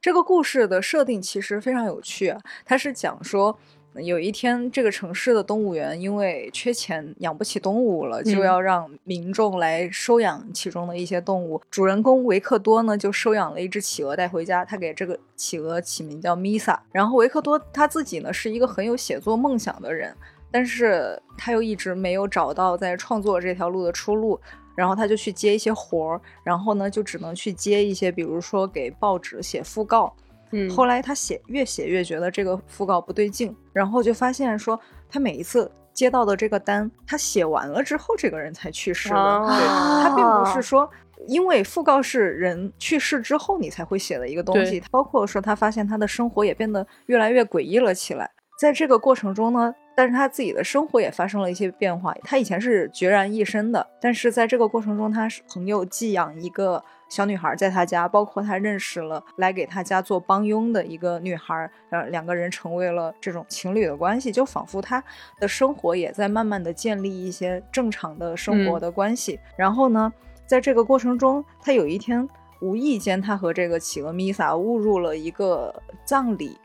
[0.01, 3.57] 这个故事的设定其实非常有趣啊，它是讲说。
[4.03, 11.61] 有一天，这个城市的动物园因为缺钱养不起动物了，就嗯要让民众来收养其中的一些动物。
[11.69, 16.81] 主人公维克多呢，就收养了一只企鹅带回家，他给这个企鹅起名叫米萨。
[16.91, 20.13] 然后维克多他自己呢，是一个很有写作梦想的人，
[20.51, 24.39] 但是他又一直没有找到在创作这条路的出路。
[24.75, 30.13] 然后他就去接一些活儿，然后呢，就只能去接一些，比如说给报纸写讣告。
[30.51, 34.79] 嗯后来他写越写越觉得这个讣告不对劲，然后就发现说
[35.09, 39.15] 他每一次接到的这个单，他写完了之后，这个人才去世的。
[39.15, 39.67] 哦对，
[40.03, 40.89] 他并不是说。
[41.27, 48.29] 因为讣告是人去世之后你才会写的一个东西，包括说他发现他的生活也变得越来越诡异了起来。
[48.57, 52.15] 在这个过程中呢，但是他自己的生活也发生了一些变化。
[52.23, 65.03] 他以前是孑然一身的，但是在这个过程中，他是朋友寄养一个小女孩在他家，包括他认识了来给他家做帮佣的一个女孩，呃，两个人成为了这种情侣的关系，就仿佛他
[65.37, 69.37] 的生活也在慢慢的建立一些正常的生活的关系。
[69.57, 70.11] 然后呢，
[70.45, 72.25] 在这个过程中，他有一天
[72.61, 75.75] 无意间，他和这个企鹅米萨误入了一个
[76.05, 76.57] 葬礼。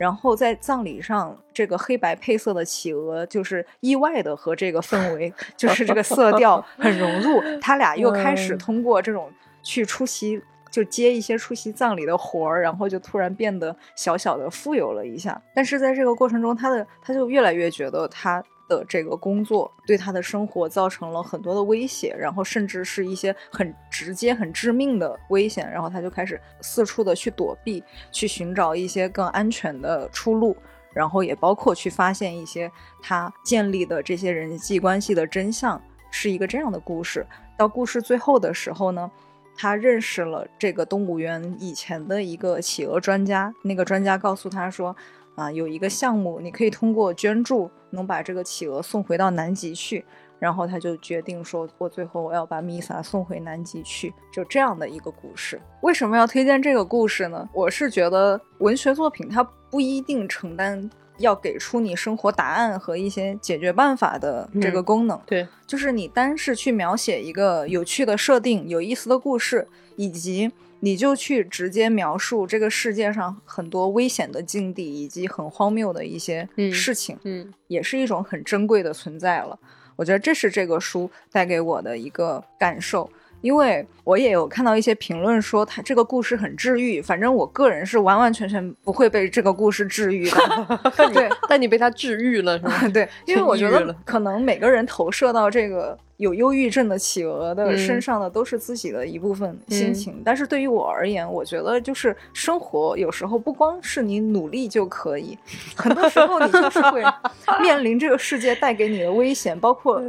[0.00, 7.38] 然后在葬礼上，这个黑白配色的企鹅就是意外的和这个氛围，就是这个色调 很融入。
[7.60, 9.30] 他俩又开始通过这种
[9.62, 15.38] 去出席，就接一些出席葬礼的活儿，然后就突然变得小小的富有了一下。
[15.54, 30.56] 但是在这个过程中，他的他就越来越觉得他的这个工作对他的生活造成了很多的威胁，然后甚至是一些很直接、很致命的危险，然后他就开始四处的去躲避，去寻找一些更安全的出路，
[30.94, 32.70] 然后也包括去发现一些
[33.02, 37.26] 他建立的这些人际关系的真相，是一个这样的故事。
[37.58, 39.10] 到故事最后的时候呢，
[39.56, 44.94] 他认识了这个动物园以前的一个企鹅专家，那个专家告诉他说。
[45.40, 50.04] 啊，有一个项目，你可以通过捐助能把这个企鹅送回到南极去。
[50.38, 55.60] 然后他就决定说，我最后我要把米萨送回南极去，就这样的一个故事。
[55.82, 57.46] 为什么要推荐这个故事呢？
[57.52, 60.88] 我是觉得文学作品它不一定承担
[61.18, 65.20] 要给出你生活答案和一些解决办法的这个功能。
[65.26, 70.50] 对，就是你单是去描写一个有趣的设定、有意思的故事，以及
[70.80, 79.58] 你就去直接描述这个世界上很多危险的境地以及很荒谬的一些嗯事情，嗯也是一种很珍贵的存在了。
[79.96, 83.10] 我觉得这是这个书带给我的一个感受。
[83.42, 90.80] 因为我也有看到一些评论说它这个故事很治愈，反正我个人是完完全全不会被这个故事治愈的。
[91.14, 92.88] 对，但你被他治愈了是吗？
[92.92, 97.78] 对，因为 我觉得可能每个人投射到这个有忧郁症的企鹅的嗯。
[97.78, 99.94] 身上的都是自己的一部分心嗯。
[99.94, 105.36] 情，但是对于我而言，我觉得就是生活有时候不光是你努力就可以，
[105.74, 107.02] 很多时候你就是会
[107.62, 110.00] 面临这个世界带给你的危险，包括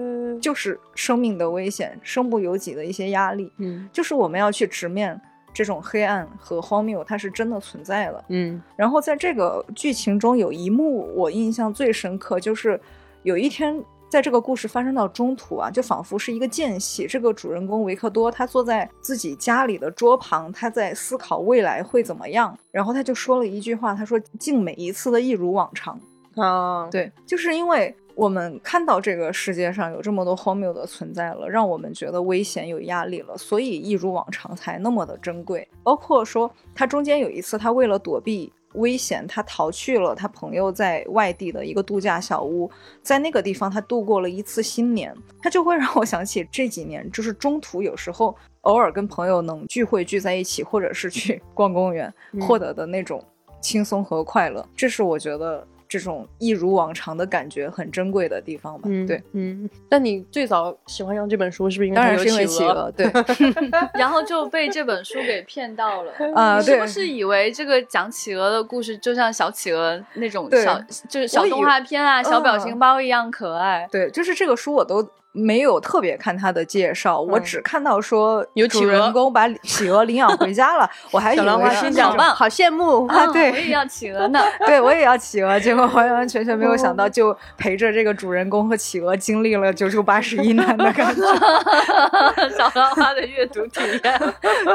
[0.41, 3.89] 就是生命的危险、身不由己的一些压力，嗯。
[3.93, 5.19] 就是我们要去直面
[5.53, 8.25] 这种黑暗和荒谬，它是真的存在的。
[8.27, 8.61] 嗯。
[8.75, 12.79] 然后在这个剧情中有一幕我印象最深刻，就是
[13.23, 13.81] 有一天
[14.11, 17.07] 在这个故事发生到中途啊，就仿佛是一个间隙。
[17.07, 22.53] 这个主人公维克多他坐在自己家里的桌旁，他在思考未来会怎么样。
[22.71, 25.97] 然后他就说了一句话，他说：“敬每一次的一如往常。”
[26.35, 35.65] 啊，对，就是因为我们看到这个世界上有这么多荒谬的存在了，让我们觉得危险有压力了，所以一如往常才那么的珍贵。
[35.83, 42.69] 包括说他中间有一次，他为了躲避危险，他逃去了他朋友在外地的一个度假小屋，
[43.01, 53.23] 在那个地方他度过了一次新年，他就会让我想起这几年，就是中途有时候偶尔跟朋友能聚会聚在一起，或者是去逛公园，获得的那种
[53.61, 58.83] 轻松和快乐，这是我觉得这种一如往常的感觉很珍贵的地方吧。
[58.85, 59.69] 嗯对，嗯。
[59.89, 62.89] 但你最早喜欢上这本书是不是因为当然它有是因为企企鹅？
[62.95, 63.11] 对
[63.99, 66.13] 然后就被这本书给骗到了。
[66.33, 70.79] 啊是不是以为这个讲企鹅的故事就像小企鹅那种小，
[71.09, 73.85] 就是小动画片啊、小表情嗯包一样可爱？
[73.91, 84.39] 对，就是这个书我都没有特别看他的介绍，我嗯只看到说有企主人公把企鹅领养回家了， 我还以为是那种心想棒，好羡慕啊对嗯我也要企鹅呢。
[84.65, 91.21] 对我也要企鹅，结果完完全全没有想到，就陪着这个主人公和企鹅经历了九九八十一难的感觉。
[92.57, 94.19] 小浪花的阅读体验，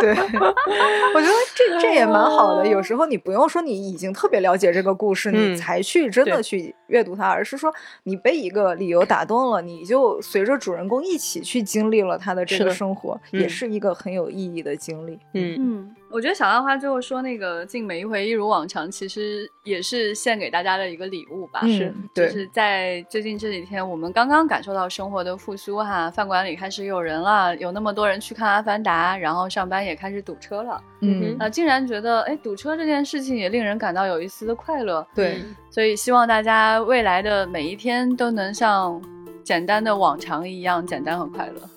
[0.00, 2.66] 对，我觉得这这也蛮好的。
[2.66, 7.72] 有时候你不用说你已经特别了解这个故事，嗯你才去真的去阅读它，而是说
[8.04, 15.18] 你被一个理由打动了，你就随着主人公一起去经历了他的这个生活，嗯也是一个很有意义的经历。
[15.34, 21.60] 嗯嗯，我觉得小浪花最后说那个“敬每一回一如往常”，其实也是献给大家的一个礼物吧。
[21.64, 30.80] 嗯是，对就是在最近这几天，我们刚刚感受到生活的复苏哈，饭馆里开始有人了，有那么多人去看《阿凡达》，然后上班也开始堵车了。
[31.00, 35.06] 嗯啊，竟然觉得哎，堵车这件事情也令人感到有一丝的快乐。
[35.14, 39.00] 对，所以希望大家未来的每一天都能像
[39.46, 41.70] 简单的往常一样简单和快乐。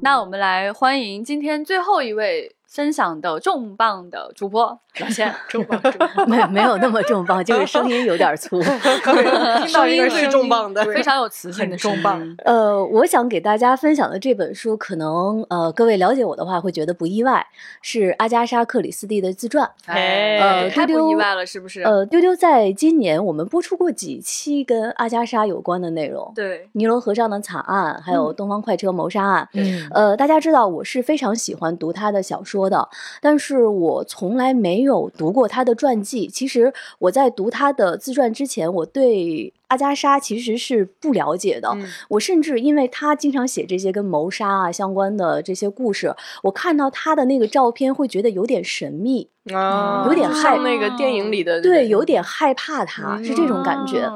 [0.00, 8.60] 那我们来欢迎今天最后一位分享的重磅的主播 老千，重磅重磅， 没没有那么重磅，就是声音有点粗。
[8.62, 12.36] 听到一个声音最重磅的非常有磁性的重磅声音。
[12.44, 17.46] 呃，我想给大家分享的这本书，可能呃各位了解我的话会觉得不意外，
[17.80, 19.70] 是阿加莎·克里斯蒂的自传。
[19.86, 21.80] 哎，呃太丢丢不意外了，是不是？
[21.84, 29.48] 呃，丢丢在今年我们播出过几期跟阿加莎有关的内容，对，尼罗河上的惨案，还有东方快车谋杀案。
[29.54, 32.88] 嗯呃，大家知道我是非常喜欢读他的小说的，
[33.20, 36.26] 但是我从来没有读过他的传记。
[36.26, 41.70] 其实我在读他的自传之前，我对阿加莎其实是不了解的。
[41.74, 54.10] 嗯我甚至因为他经常写这些跟谋杀啊相关的这些故事，我看到他的那个照片会觉得有点神秘，啊，有点害像那个电影里的对，有点害怕他，是这种感觉。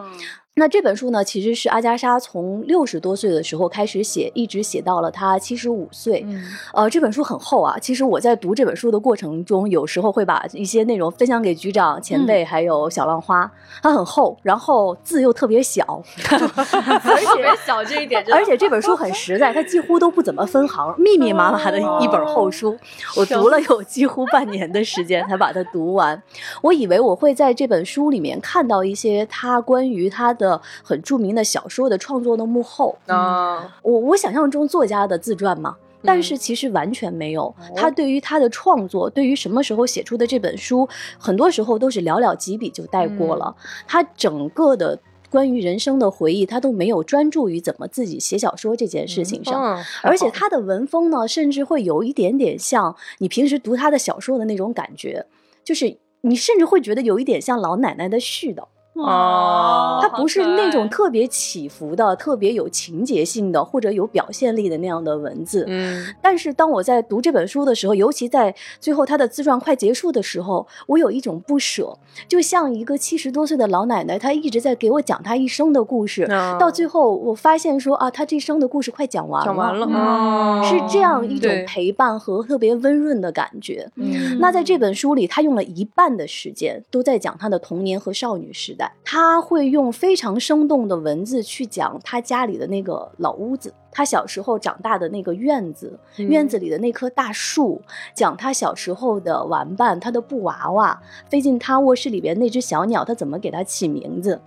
[0.59, 6.25] 嗯那这本书呢，其实是阿加莎从六十多岁的时候开始写，一直写到了她七十五岁。
[6.27, 6.43] 嗯
[6.73, 7.79] 呃，这本书很厚啊。
[7.79, 13.53] 其实我在读这本书的过程中，有时候会把一些内容分享给局长、前辈还有小浪花。
[13.83, 15.85] 它很厚，然后字又特别小
[16.33, 22.75] 而且小这一点而且这本书很实在，它几乎都不怎么分行，密密麻麻的一本厚书。
[23.15, 26.23] 我读了有几乎半年的时间才把它读完。
[26.63, 30.46] 我以为我会在这本书里面看到一些他关于他的
[30.83, 32.97] 很著名的小说的创作的幕后。
[33.07, 37.55] 啊，我我想象中作家的自传嘛，但是其实完全没有。
[37.75, 40.89] 他对于他的创作，对于什么时候写出的这本书，
[41.19, 43.57] 很多时候都是寥寥几笔就带过了。
[43.87, 44.99] 他整个的。
[45.29, 55.27] 关于人生的回忆，他都没有专注于怎么自己写小说这件事情上，嗯而且他的文风呢，甚至会有一点点像你平时读他的小说的那种感觉，
[55.65, 58.69] 就是你甚至会觉得有一点像老奶奶的絮叨。
[59.05, 65.65] 哦它不是那种特别起伏的、特别有情节性的或者有表现力的那样的文字。
[65.69, 83.91] 嗯但是当我在读这本书的时候，尤其在最后他的自传快结束的时候，我有一种不舍，就像一个七十多岁的老奶奶，她一直在给我讲她一生的故事，啊到最后我发现说啊，她这一生的故事快讲完了，讲完了，嗯哦是这样一种陪伴和特别温润的感觉。
[83.97, 88.86] 嗯那在这本书里，他用了一半的时间都在讲他的童年和少女时代。
[89.05, 97.81] 他会用非常生动的文字去讲他家里的那个老屋子，他小时候长大的那个院子，嗯院子里的那棵大树，
[98.15, 104.41] 讲他小时候的玩伴，他的布娃娃，飞进他卧室里边那只小鸟，他怎么给它起名字。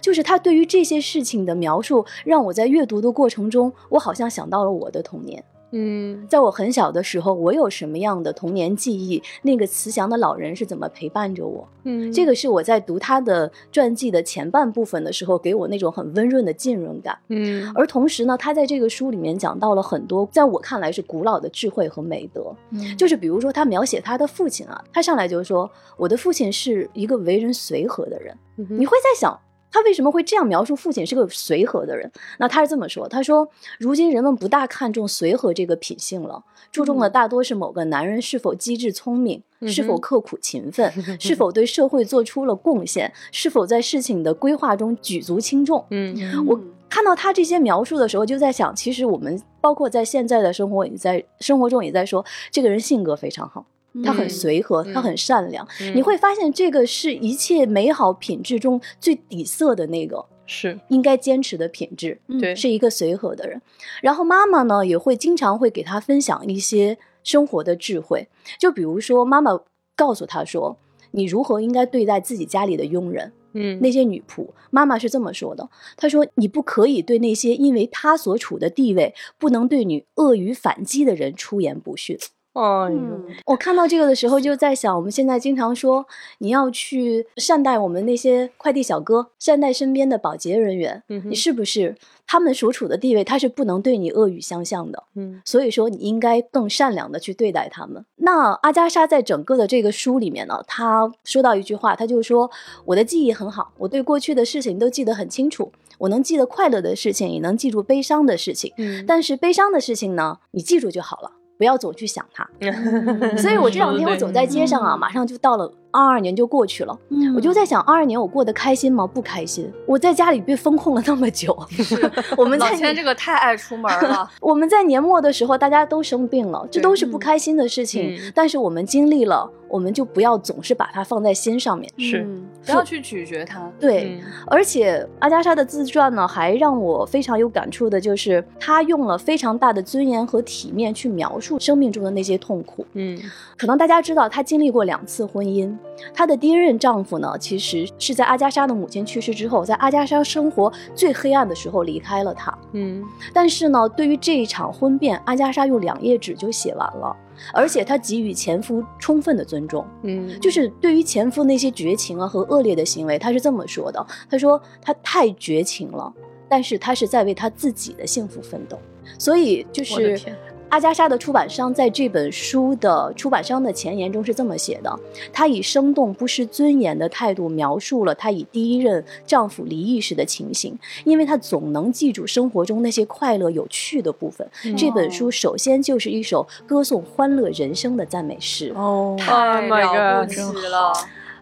[0.00, 5.44] 就是他对于这些事情的描述，让我在阅读的过程中，我好像想到了我的童年。
[5.76, 9.22] 嗯在我很小的时候，我有什么样的童年记忆？
[9.42, 11.68] 那个慈祥的老人是怎么陪伴着我？
[11.84, 17.16] 嗯这个是我在读他的传记的前半部分的时候，给我那种很温润的浸润感。
[17.28, 22.54] 嗯而同时呢，他在这个书里面讲到了很多在我看来是古老的智慧和美德。
[22.70, 29.38] 嗯就是比如说，他描写他的父亲啊，他上来就说：“我的父亲是一个为人随和的人。”你会在想，
[29.76, 32.10] 他为什么会这样描述父亲是个随和的人？
[32.38, 33.46] 那他是这么说：“他说，
[33.78, 46.16] 如今人们不大看重随和这个品性了，注重的大多是某个男人是否机智聪明，是否刻苦勤奋， 是否对社会做出了贡献，是否在事情的规划中举足轻重。”嗯
[46.46, 46.58] 我
[46.88, 53.66] 看到他这些描述的时候，就在想，其实我们包括在现在的生活，也在生活中也在说，这个人性格非常好。
[54.04, 55.66] 他很随和，他很善良。
[55.94, 62.20] 你会发现，这个是一切美好品质中最底色的那个，是应该坚持的品质。
[62.40, 63.60] 对是一个随和的人。
[64.02, 68.28] 然后妈妈呢，也会经常会给他分享一些生活的智慧，
[68.58, 69.58] 就比如说，妈妈
[69.94, 70.78] 告诉他说，
[71.12, 73.32] 你如何应该对待自己家里的佣人。
[73.58, 75.66] 嗯那些女仆，妈妈是这么说的
[75.96, 82.18] ：“她说，你不可以对那些因为她所处的地位不能对你恶语反击的人出言不逊。”
[82.56, 86.06] 哎呦我看到这个的时候，就在想，我们现在经常说
[86.38, 91.94] 你要去善待我们那些快递小哥，善待身边的保洁人员，嗯你是不是
[92.26, 95.04] 他们所处的地位，他是不能对你恶语相向的？
[95.14, 98.04] 嗯所以说，你应该更善良的去对待他们。
[98.16, 102.50] 那阿加莎在整个的这个书里面呢，她说到一句话，她就说
[102.86, 108.72] ：“我的记忆很好，我对过去的事情都记得很清楚，我能记得快乐的事情，也能记住悲伤的事情。
[108.78, 112.48] 嗯但是悲伤的事情呢，你记住就好了。”不要总去想它，
[113.38, 116.98] 所以我这两天我走在街上啊，马上就到了二二年就过去了，
[117.34, 119.06] 我就在想二二年我过得开心吗？
[119.06, 119.72] 不开心。
[119.86, 121.56] 我在家里被封控了那么久，
[122.36, 128.14] 我们在老千这个太爱出门了， 我们在年末的时候，大家都生病了，这都是不开心的事情。
[128.14, 131.90] 嗯但是我们经历了，我们就不要总是把它放在心上面。
[131.98, 133.70] 是嗯不要去咀嚼它。
[133.80, 142.84] 对，嗯而且阿加莎的自传呢，还让我非常有感触的，就是她用了非常大的尊严和体面去描述生命中的那些痛苦。
[142.94, 143.18] 嗯
[143.56, 145.74] 可能大家知道，她经历过两次婚姻。
[146.12, 152.56] 她的第一任丈夫呢，其实是在阿加莎的母亲去世之后，在阿加莎生活最黑暗的时候离开了她。
[152.72, 157.16] 嗯但是呢，对于这一场婚变，阿加莎用两页纸就写完了，
[157.52, 159.86] 而且她给予前夫充分的尊重。
[160.02, 166.12] 嗯就是对于前夫那些绝情啊和恶劣的行为，她是这么说的：“她说他太绝情了，
[166.48, 168.78] 但是他是在为他自己的幸福奋斗。”
[169.18, 170.20] 所以就是
[170.68, 174.98] 阿加莎的出版商在这本书的出版商的前言中是这么写的：
[175.32, 184.46] 她以生动不失尊严的态度描述了她与第一任丈夫离异时的情形，因为她总能记住生活中那些快乐有趣的部分。
[184.76, 188.72] 这本书首先就是一首歌颂欢乐人生的赞美诗。
[188.74, 190.92] 哦太 Oh 了不起了，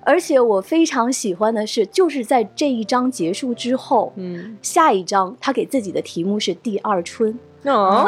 [0.03, 7.37] 而且我非常喜欢的是，就是在这一章结束之后，嗯下一章他给自己的题目是第二春。
[7.73, 8.05] 哦，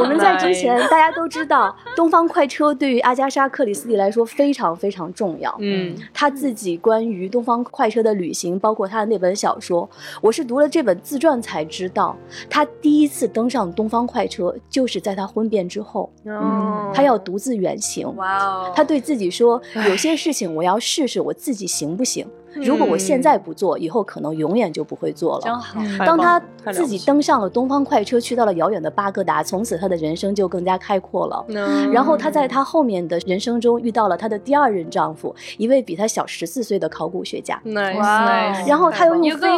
[0.00, 5.54] 我们在之前大家都知道， 东方快车对于阿加莎·克里斯蒂来说非常非常重要。
[5.58, 9.88] 嗯她自己关于东方快车的旅行，包括她的那本小说，
[10.20, 12.16] 我是读了这本自传才知道，
[12.48, 18.14] 他第一次登上东方快车就是在他婚变之后，哦他要独自远行。
[18.16, 22.26] 哇哦，他对自己说：“有些事情我要试试我自己行不行。
[22.62, 26.40] 如果我现在不做，以后可能永远就不会做了。”真好，当他
[26.72, 31.44] 自己登上了东方快车，去到了遥远的巴格达，从此他的人生就更加开阔了。
[31.48, 37.60] 嗯然后他在他后面的人生中遇到了他的第二任丈夫，一位比他小十四岁的考古学家。
[37.64, 39.48] nice 然后他又用非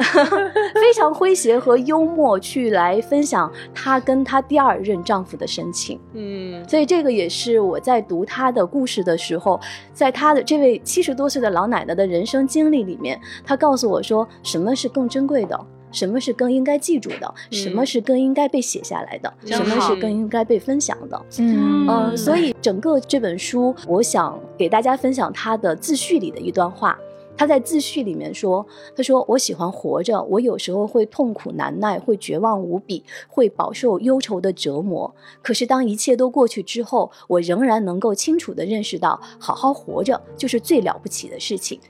[0.74, 5.98] 非常诙谐和幽默去来分享他跟他第二任丈夫的深情。
[6.14, 9.60] 嗯所以这个也是我在读她的故事的时候，
[9.92, 15.58] 在她的这位七十多岁的老奶奶的人人生经历里面，他告诉我说，什么是更珍贵的。
[15.90, 17.34] 什么是更应该记住的？
[17.50, 19.34] 什么是更应该被写下来的？
[19.46, 21.20] 什么是更应该被分享的？
[21.38, 26.96] 嗯嗯，所以整个这本书，我想给大家分享他的自序里的一段话。
[27.36, 28.64] 他在自序里面说
[28.94, 35.12] ：“他说我喜欢活着，我有时候会痛苦难耐，会绝望无比，会饱受忧愁的折磨。
[35.42, 41.80] 可是当一切都过去之后，我仍然能够清楚地认识到，好好活着就是最了不起的事情。”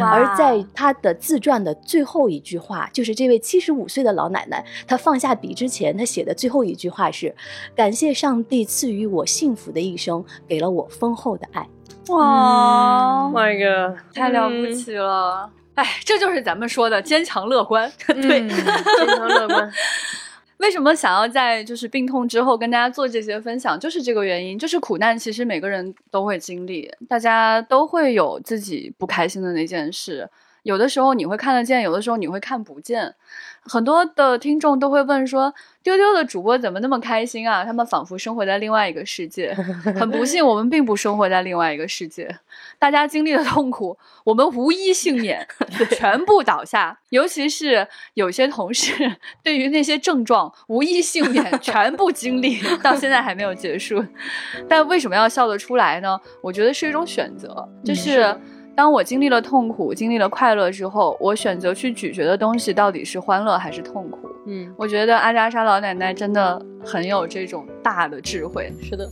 [0.00, 7.34] 而在他的自传的最后一句话，就是这位七十五岁的老奶奶，她放下笔之前，她写的最后一句话是
[7.74, 11.68] ：“感谢上帝赐予我幸福的一生，给了我丰厚的爱。”
[12.08, 15.50] 哇，My God，太了不起了！
[15.74, 17.90] 哎，这就是咱们说的坚强乐观。
[18.06, 19.70] 对，坚强乐观。
[20.58, 24.58] 为什么想要在就是病痛之后跟大家做这些分享，就是这个原因。
[24.58, 30.28] 就是苦难其实每个人都会经历，大家都会有自己不开心的那件事。
[30.68, 33.14] 有的时候你会看得见，有的时候你会看不见。
[33.62, 39.54] 很多的听众都会问说：“丢丢的主播怎么那么开心啊？”他们仿佛生活在另外一个世界。
[39.98, 42.38] 很不幸，我们并不生活在另外一个世界。
[42.78, 45.48] 大家经历的痛苦，我们无一幸免，
[45.96, 46.98] 全部倒下。
[47.08, 54.04] 尤其是有些同事，对于那些症状无一幸免，全部经历，到现在还没有结束。
[54.68, 56.20] 但为什么要笑得出来呢？
[56.42, 58.38] 我觉得是一种选择，就是。
[58.78, 64.28] 当我经历了痛苦，经历了快乐之后，我选择去咀嚼的东西到底是欢乐还是痛苦？
[64.46, 68.72] 嗯，我觉得阿扎莎老奶奶真的很有这种大的智慧。
[68.80, 69.08] 是的。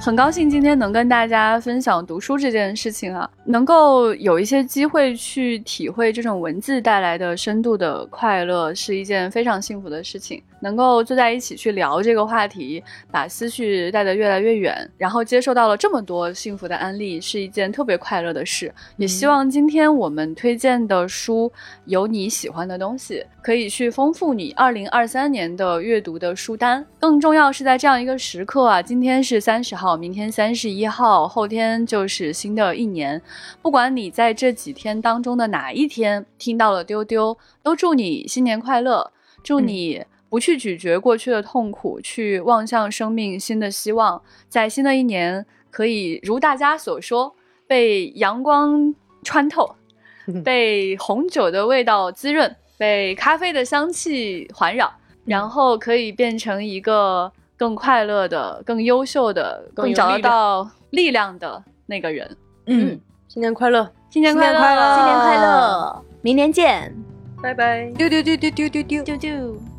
[0.00, 10.42] 很高兴今天能跟大家分享读书这件事情啊，能够有一些机会去体会这种文字带来的深度的快乐，是一件非常幸福的事情。
[10.60, 18.72] 能够坐在一起去聊这个话题，把思绪带得越来越远，然后接受到了这么多幸福的案例，是一件特别快乐的事。
[18.96, 21.50] 也希望今天我们推荐的书
[21.84, 26.84] 有你喜欢的东西，可以去丰富你二零二三年的阅读的书单。
[26.98, 33.20] 更重要是在这样一个时刻啊，今天是三十号，明天三十一号，后天就是新的一年。
[33.62, 39.12] 不管你在这几天当中的哪一天听到了丢丢，都祝你新年快乐，
[39.42, 40.04] 祝你。
[40.28, 47.34] 不去咀嚼过去的痛苦，去望向生命新的希望，在新的一年可以如大家所说，
[47.66, 49.76] 被阳光穿透，
[50.44, 54.92] 被红酒的味道滋润，被咖啡的香气环绕，
[55.24, 62.36] 然后可以变成一个更快乐的、更优秀的、更找得到力量的那个人。
[62.66, 66.94] 嗯，新年快乐，新年快乐，新年快乐，明年见，
[67.42, 69.77] 拜拜，丢丢丢丢丢丢丢丢丢。